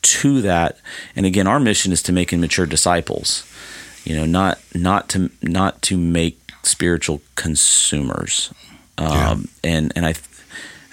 to 0.03 0.43
that. 0.43 0.79
And 1.15 1.27
again 1.27 1.47
our 1.47 1.61
mission 1.61 1.93
is 1.93 2.03
to 2.05 2.13
make 2.13 2.33
immature 2.33 2.67
disciples 2.67 3.45
you 4.05 4.17
know 4.17 4.27
not 4.27 4.59
not 4.75 5.09
to 5.11 5.31
not 5.43 5.83
to 5.83 5.97
make 5.97 6.39
spiritual 6.63 7.23
consumers. 7.37 8.53
Um, 8.99 9.49
and 9.65 9.93
and 9.97 10.07
I 10.07 10.15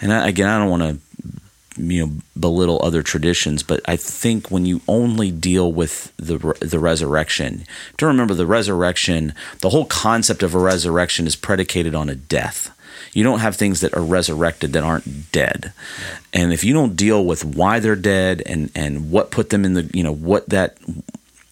and 0.02 0.14
I, 0.14 0.28
again 0.28 0.48
I 0.48 0.60
don't 0.60 0.70
want 0.70 0.84
to 0.84 1.82
you 1.82 2.06
know 2.06 2.14
belittle 2.40 2.80
other 2.82 3.04
traditions 3.04 3.62
but 3.62 3.82
I 3.86 3.98
think 3.98 4.50
when 4.50 4.66
you 4.66 4.82
only 4.88 5.30
deal 5.30 5.72
with 5.72 6.12
the 6.18 6.38
the 6.62 6.80
resurrection 6.80 7.66
to 7.98 8.08
remember 8.08 8.34
the 8.34 8.48
resurrection 8.48 9.34
the 9.62 9.70
whole 9.70 9.86
concept 9.86 10.42
of 10.42 10.56
a 10.56 10.60
resurrection 10.60 11.28
is 11.28 11.36
predicated 11.36 11.94
on 11.94 12.10
a 12.10 12.16
death 12.16 12.76
you 13.14 13.24
don't 13.24 13.40
have 13.40 13.56
things 13.56 13.82
that 13.82 13.94
are 13.96 14.04
resurrected 14.04 14.74
that 14.74 14.84
aren't 14.84 15.32
dead 15.32 15.72
and 16.34 16.54
if 16.54 16.64
you 16.64 16.74
don't 16.74 16.96
deal 16.96 17.26
with 17.26 17.44
why 17.46 17.80
they're 17.80 17.96
dead 17.96 18.42
and 18.46 18.70
and 18.76 19.10
what 19.12 19.32
put 19.32 19.50
them 19.50 19.66
in 19.66 19.74
the 19.74 19.90
you 19.94 20.04
know 20.04 20.14
what 20.14 20.48
that 20.50 20.78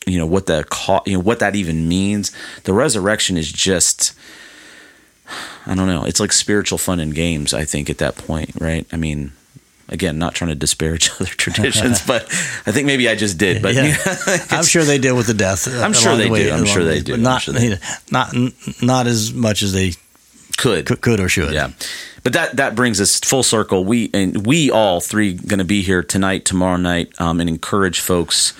you 0.05 0.17
know 0.17 0.25
what 0.27 0.45
the 0.45 0.65
you 1.05 1.13
know 1.13 1.19
what 1.23 1.39
that 1.39 1.55
even 1.55 1.87
means 1.87 2.31
the 2.63 2.73
resurrection 2.73 3.37
is 3.37 3.51
just 3.51 4.13
I 5.67 5.73
don't 5.73 5.87
know. 5.87 6.05
It's 6.05 6.19
like 6.19 6.31
spiritual 6.31 6.77
fun 6.77 6.99
and 6.99 7.15
games, 7.15 7.51
I 7.51 7.65
think, 7.65 7.89
at 7.89 7.97
that 7.97 8.15
point, 8.15 8.51
right? 8.61 8.85
I 8.91 8.97
mean, 8.97 9.31
again, 9.89 10.19
not 10.19 10.35
trying 10.35 10.49
to 10.49 10.55
disparage 10.55 11.09
other 11.19 11.25
traditions, 11.25 12.01
but 12.07 12.25
I 12.67 12.71
think 12.71 12.85
maybe 12.85 13.09
I 13.09 13.15
just 13.15 13.39
did. 13.39 13.63
But 13.63 13.73
Yeah. 13.73 13.95
I'm 14.51 14.63
sure 14.65 14.83
they 14.83 14.99
deal 14.99 15.15
with 15.15 15.25
the 15.25 15.33
death. 15.33 15.67
I'm 15.67 15.93
sure 15.93 16.15
they 16.15 16.25
the 16.25 16.29
way- 16.29 16.43
do. 16.43 16.51
I'm 16.51 16.65
sure 16.65 16.83
they 16.83 17.01
do. 17.01 17.17
not 17.17 17.41
sure 17.41 17.55
they- 17.55 17.79
not 18.11 18.35
not 18.83 19.07
as 19.07 19.33
much 19.33 19.63
as 19.63 19.73
they 19.73 19.93
could. 20.55 20.85
could, 20.85 21.01
could 21.01 21.19
or 21.19 21.29
should. 21.29 21.53
Yeah. 21.53 21.71
But 22.23 22.33
that 22.33 22.55
that 22.57 22.75
brings 22.75 22.99
us 22.99 23.19
full 23.19 23.43
circle. 23.43 23.85
We 23.85 24.09
and 24.13 24.45
we 24.45 24.71
all 24.71 24.99
three 24.99 25.33
going 25.33 25.59
to 25.59 25.65
be 25.65 25.83
here 25.83 26.01
tonight, 26.01 26.45
tomorrow 26.45 26.77
night, 26.77 27.13
um, 27.21 27.39
and 27.39 27.47
encourage 27.47 27.99
folks 27.99 28.53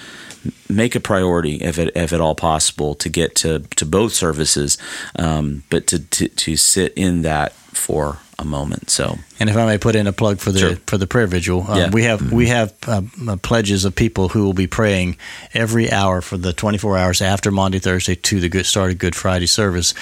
make 0.70 0.96
a 0.96 1.00
priority 1.00 1.56
if 1.56 1.80
it 1.80 1.92
if 1.96 2.14
at 2.14 2.22
all 2.22 2.36
possible 2.36 2.96
to 2.96 3.10
get 3.10 3.36
to 3.38 3.60
to 3.76 3.86
both 3.86 4.14
services, 4.14 4.78
um, 5.18 5.64
but 5.70 5.88
to, 5.88 6.00
to 6.00 6.28
to 6.28 6.56
sit 6.56 6.94
in 6.96 7.24
that 7.24 7.54
for 7.54 8.20
a 8.38 8.46
moment. 8.46 8.90
So 8.90 9.18
And 9.40 9.50
if 9.50 9.56
I 9.56 9.66
may 9.66 9.78
put 9.78 9.96
in 9.96 10.08
a 10.08 10.14
plug 10.14 10.40
for 10.40 10.52
the 10.52 10.60
Sure. 10.60 10.76
for 10.88 10.98
the 10.98 11.08
prayer 11.08 11.28
vigil, 11.28 11.66
um, 11.68 11.78
Yeah. 11.78 11.90
we 11.90 12.04
have 12.04 12.32
we 12.32 12.48
have 12.48 12.74
uh, 12.88 13.02
uh, 13.28 13.36
pledges 13.38 13.86
of 13.86 13.96
people 13.96 14.30
who 14.30 14.44
will 14.44 14.54
be 14.54 14.68
praying 14.68 15.18
every 15.54 15.92
hour 15.92 16.22
for 16.22 16.38
the 16.38 16.52
24 16.54 16.98
hours 16.98 17.22
after 17.22 17.52
Maundy, 17.52 17.80
Thursday 17.80 18.16
to 18.16 18.40
the 18.40 18.50
good 18.50 18.66
start 18.66 18.92
of 18.92 18.98
Good 18.98 19.16
Friday 19.16 19.48
service. 19.48 19.94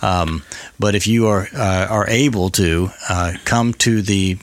Um, 0.00 0.42
but 0.78 0.94
if 0.94 1.06
you 1.06 1.26
are 1.28 1.48
uh, 1.54 1.86
are 1.90 2.06
able 2.08 2.50
to 2.50 2.90
uh, 3.08 3.32
come 3.44 3.72
to 3.74 4.02
the 4.02 4.38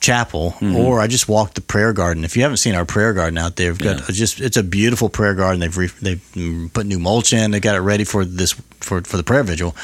chapel 0.00 0.52
mm-hmm. 0.60 0.76
or 0.76 1.00
I 1.00 1.06
just 1.06 1.28
walked 1.28 1.54
the 1.56 1.60
prayer 1.60 1.92
garden. 1.92 2.24
If 2.24 2.36
you 2.36 2.42
haven't 2.42 2.58
seen 2.58 2.74
our 2.74 2.84
prayer 2.84 3.12
garden 3.12 3.38
out 3.38 3.56
there, 3.56 3.70
we've 3.72 3.78
got 3.78 4.00
Yeah. 4.00 4.14
just 4.14 4.40
it's 4.40 4.56
a 4.56 4.62
beautiful 4.62 5.08
prayer 5.08 5.34
garden. 5.34 5.60
They've 5.60 5.76
re, 5.76 5.88
they've 6.00 6.70
put 6.72 6.86
new 6.86 6.98
mulch 6.98 7.32
in. 7.32 7.50
They 7.50 7.60
got 7.60 7.76
it 7.76 7.80
ready 7.80 8.04
for 8.04 8.24
this 8.24 8.52
for 8.80 9.02
for 9.02 9.16
the 9.16 9.22
prayer 9.24 9.42
vigil. 9.42 9.74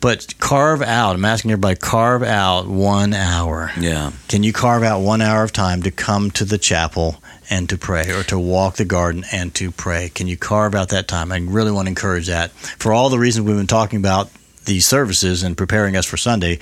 But 0.00 0.34
carve 0.40 0.82
out. 0.82 1.14
I'm 1.14 1.24
asking 1.24 1.52
everybody 1.52 1.76
carve 1.76 2.24
out 2.24 2.66
one 2.66 3.14
hour. 3.14 3.70
yeah, 3.78 4.10
Can 4.26 4.42
you 4.42 4.52
carve 4.52 4.82
out 4.82 4.98
one 5.00 5.22
hour 5.22 5.44
of 5.44 5.52
time 5.52 5.82
to 5.84 5.92
come 5.92 6.32
to 6.32 6.44
the 6.44 6.58
chapel 6.58 7.22
and 7.48 7.68
to 7.68 7.78
pray, 7.78 8.10
or 8.10 8.24
to 8.24 8.36
walk 8.38 8.76
the 8.76 8.84
garden 8.84 9.24
and 9.30 9.54
to 9.54 9.70
pray? 9.70 10.08
Can 10.12 10.26
you 10.26 10.36
carve 10.36 10.74
out 10.74 10.88
that 10.88 11.06
time? 11.06 11.30
I 11.30 11.38
really 11.38 11.70
want 11.70 11.86
to 11.86 11.90
encourage 11.90 12.26
that. 12.26 12.50
For 12.50 12.92
all 12.92 13.10
the 13.10 13.18
reasons 13.18 13.46
we've 13.46 13.56
been 13.56 13.68
talking 13.68 14.00
about 14.00 14.28
these 14.64 14.86
services 14.86 15.42
and 15.42 15.56
preparing 15.56 15.96
us 15.96 16.06
for 16.06 16.16
Sunday, 16.16 16.58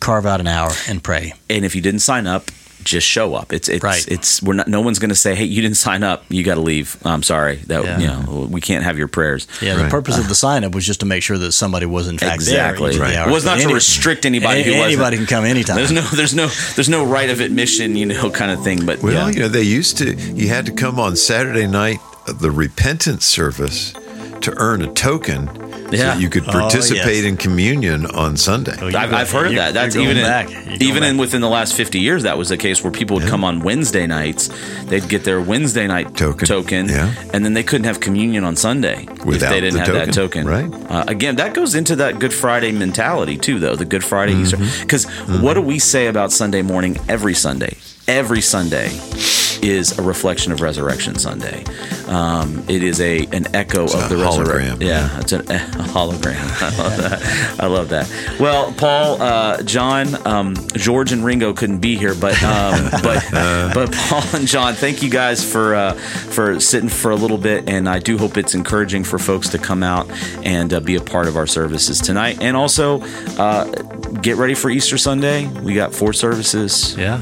carve 0.00 0.26
out 0.26 0.40
an 0.40 0.46
hour 0.46 0.72
and 0.88 1.02
pray. 1.02 1.32
and 1.50 1.64
if 1.64 1.74
you 1.74 1.80
didn't 1.82 2.00
sign 2.00 2.26
up, 2.26 2.50
just 2.84 3.06
show 3.06 3.34
up. 3.34 3.52
It's 3.52 3.68
it's 3.68 3.82
Right. 3.82 4.06
it's 4.08 4.40
we're 4.42 4.54
not. 4.54 4.68
No 4.68 4.80
one's 4.80 4.98
going 5.00 5.08
to 5.10 5.14
say, 5.16 5.34
"Hey, 5.34 5.44
you 5.44 5.60
didn't 5.60 5.76
sign 5.76 6.02
up. 6.04 6.24
You 6.30 6.42
got 6.44 6.54
to 6.54 6.60
leave." 6.60 6.96
I'm 7.04 7.22
sorry 7.24 7.56
that 7.66 7.84
Yeah. 7.84 7.98
you 7.98 8.06
know 8.06 8.46
we 8.48 8.60
can't 8.60 8.84
have 8.84 8.96
your 8.96 9.08
prayers. 9.08 9.46
Yeah, 9.60 9.74
the 9.74 9.82
Right. 9.82 9.90
purpose 9.90 10.16
of 10.16 10.28
the 10.28 10.34
sign 10.34 10.62
up 10.64 10.74
was 10.74 10.86
just 10.86 11.00
to 11.00 11.06
make 11.06 11.22
sure 11.24 11.36
that 11.38 11.52
somebody 11.52 11.86
was 11.86 12.06
in 12.08 12.18
fact 12.18 12.36
Exactly. 12.36 12.92
there. 12.96 13.08
each 13.08 13.12
the 13.12 13.18
Right. 13.18 13.28
It 13.28 13.32
was 13.32 13.44
not 13.44 13.56
But 13.56 13.62
to 13.62 13.64
any- 13.64 13.74
restrict 13.74 14.24
anybody 14.24 14.62
who 14.62 14.70
wasn't. 14.70 14.86
Anybody 14.92 15.16
can 15.18 15.26
come 15.26 15.44
anytime. 15.44 15.76
There's 15.76 15.90
no, 15.92 16.00
there's 16.14 16.34
no, 16.34 16.48
there's 16.76 16.88
no 16.88 17.04
right 17.04 17.28
of 17.28 17.40
admission, 17.40 17.96
you 17.96 18.06
know, 18.06 18.30
kind 18.30 18.52
of 18.52 18.62
thing. 18.62 18.86
But 18.86 19.02
Well, 19.02 19.12
yeah, 19.12 19.28
you 19.28 19.40
know, 19.40 19.48
they 19.48 19.62
used 19.64 19.98
to, 19.98 20.14
you 20.14 20.48
had 20.48 20.64
to 20.66 20.72
come 20.72 20.98
on 21.00 21.16
Saturday 21.16 21.66
night 21.66 21.98
uh, 22.28 22.32
the 22.32 22.50
repentance 22.52 23.26
service 23.26 23.92
to 24.40 24.54
earn 24.56 24.82
a 24.82 24.86
token 24.94 25.48
so 25.48 25.67
Yeah. 25.90 26.14
that 26.14 26.20
you 26.20 26.28
could 26.28 26.46
Oh, 26.48 26.52
participate 26.52 27.16
yes. 27.16 27.24
in 27.24 27.36
communion 27.36 28.06
on 28.06 28.36
Sunday. 28.36 28.76
Oh, 28.80 28.88
I've, 28.88 29.12
I've 29.12 29.30
heard 29.30 29.44
you're- 29.52 29.56
that. 29.56 29.74
That's 29.74 29.94
you're 29.94 30.04
going 30.04 30.16
even 30.18 30.28
back. 30.28 30.50
Even 30.80 31.02
in 31.02 31.16
within 31.18 31.40
the 31.40 31.48
last 31.48 31.74
50 31.74 31.98
years, 32.00 32.22
that 32.24 32.36
was 32.38 32.48
the 32.50 32.56
case 32.56 32.82
where 32.82 32.90
people 32.90 33.16
would 33.18 33.28
come 33.28 33.42
on 33.44 33.60
Wednesday 33.60 34.06
nights. 34.06 34.48
They'd 34.84 35.08
get 35.08 35.24
their 35.24 35.40
Wednesday 35.40 35.86
night 35.86 36.14
Token. 36.16 36.88
Yeah. 36.88 37.12
and 37.32 37.44
then 37.44 37.54
they 37.54 37.62
couldn't 37.62 37.84
have 37.86 38.00
communion 38.00 38.44
on 38.44 38.54
Sunday 38.56 39.06
if 39.10 39.40
they 39.40 39.60
didn't 39.60 39.74
the 39.74 39.78
have 39.80 39.94
that 39.94 40.12
token, 40.12 40.44
token. 40.46 40.70
right. 40.72 40.90
Uh, 40.90 41.04
again, 41.08 41.36
that 41.36 41.54
goes 41.54 41.74
into 41.74 41.96
that 41.96 42.18
Good 42.18 42.32
Friday 42.34 42.72
mentality 42.72 43.36
too, 43.36 43.58
though. 43.58 43.76
The 43.76 43.84
Good 43.84 44.04
Friday 44.04 44.34
Mm-hmm. 44.34 44.62
Easter, 44.62 44.80
because 44.84 45.04
what 45.40 45.54
do 45.54 45.62
we 45.62 45.78
say 45.78 46.06
about 46.06 46.32
Sunday 46.32 46.62
morning 46.62 46.98
every 47.08 47.34
Sunday? 47.34 47.76
Every 48.06 48.40
Sunday 48.40 48.88
is 49.62 49.98
a 49.98 50.02
reflection 50.02 50.52
of 50.52 50.60
Resurrection 50.60 51.14
Sunday. 51.16 51.64
Um, 52.06 52.64
it 52.68 52.82
is 52.82 53.00
a 53.00 53.26
an 53.26 53.54
echo 53.54 53.84
of 53.84 54.10
a 54.10 54.14
the 54.14 54.16
resurrection. 54.16 54.78
hologram, 54.78 54.82
Yeah, 54.82 55.20
it's 55.20 55.32
an, 55.32 55.40
a 55.42 55.58
hologram. 55.94 56.62
I 56.62 56.76
love 56.76 56.96
that. 56.98 57.56
I 57.60 57.66
love 57.66 57.88
that. 57.90 58.38
Well, 58.40 58.72
Paul, 58.72 59.20
uh, 59.20 59.62
John, 59.62 60.26
um, 60.26 60.54
George, 60.74 61.12
and 61.12 61.24
Ringo 61.24 61.52
couldn't 61.52 61.78
be 61.80 61.96
here, 61.96 62.14
but 62.14 62.42
um, 62.42 62.88
but 63.02 63.24
but 63.74 63.92
Paul 63.92 64.22
and 64.34 64.46
John, 64.46 64.74
thank 64.74 65.02
you 65.02 65.10
guys 65.10 65.44
for 65.44 65.74
uh, 65.74 65.92
for 65.94 66.60
sitting 66.60 66.88
for 66.88 67.10
a 67.10 67.16
little 67.16 67.38
bit, 67.38 67.68
and 67.68 67.88
I 67.88 67.98
do 67.98 68.16
hope 68.18 68.36
it's 68.36 68.54
encouraging 68.54 69.04
for 69.04 69.18
folks 69.18 69.48
to 69.50 69.58
come 69.58 69.82
out 69.82 70.08
and 70.44 70.72
uh, 70.72 70.80
be 70.80 70.96
a 70.96 71.00
part 71.00 71.26
of 71.28 71.36
our 71.36 71.46
services 71.46 72.00
tonight, 72.00 72.38
and 72.40 72.56
also 72.56 73.00
uh, 73.38 73.64
get 74.22 74.36
ready 74.36 74.54
for 74.54 74.70
Easter 74.70 74.96
Sunday. 74.98 75.46
We 75.60 75.74
got 75.74 75.92
four 75.94 76.12
services. 76.12 76.96
Yeah. 76.96 77.18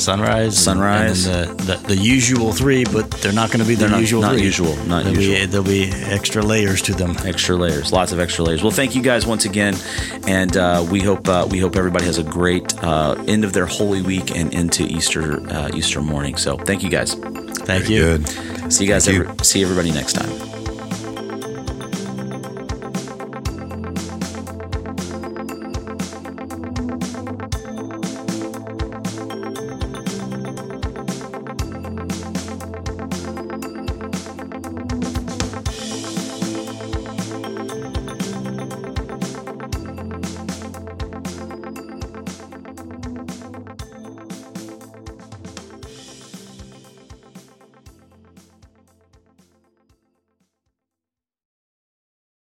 Sunrise, 0.00 0.58
Sunrise. 0.58 1.26
and, 1.26 1.48
then 1.50 1.56
the, 1.66 1.74
the 1.76 1.88
the 1.94 1.96
usual 1.96 2.52
three, 2.52 2.84
but 2.84 3.10
they're 3.22 3.32
not 3.32 3.50
going 3.50 3.60
to 3.60 3.68
be 3.68 3.74
the 3.74 3.80
They're 3.82 3.90
not- 3.90 4.00
usual 4.00 4.22
not 4.22 4.32
three. 4.34 4.42
usual, 4.42 4.74
not 4.86 5.04
there'll 5.04 5.18
Be, 5.18 5.24
usual. 5.26 5.46
there'll 5.48 5.66
be 5.66 5.90
extra 6.12 6.42
layers 6.42 6.82
to 6.82 6.92
them. 6.94 7.16
extra 7.24 7.56
layers 7.56 7.92
lots 7.92 8.12
of 8.12 8.18
extra 8.18 8.44
layers 8.44 8.62
well 8.62 8.70
thank 8.72 8.94
you 8.96 9.02
guys 9.02 9.26
once 9.26 9.44
again 9.44 9.74
and 10.26 10.56
uh, 10.56 10.84
we 10.90 11.00
hope 11.00 11.28
uh, 11.28 11.46
we 11.50 11.58
hope 11.58 11.76
everybody 11.76 12.04
has 12.06 12.18
a 12.18 12.22
great 12.24 12.72
uh, 12.82 13.14
end 13.28 13.44
of 13.44 13.52
their 13.52 13.66
holy 13.66 14.02
week 14.02 14.36
and 14.36 14.52
into 14.54 14.82
easter 14.84 15.40
uh, 15.50 15.70
easter 15.74 16.00
morning 16.00 16.36
so 16.36 16.56
thank 16.56 16.82
you 16.82 16.88
guys 16.90 17.14
Thank 17.14 17.84
Very 17.84 17.94
you. 17.94 18.00
good. 18.18 18.72
see 18.72 18.84
you 18.84 18.90
guys 18.90 19.04
Thank 19.04 19.18
you. 19.18 19.24
every- 19.28 19.44
see 19.44 19.62
everybody 19.62 19.90
next 19.92 20.14
time 20.14 20.59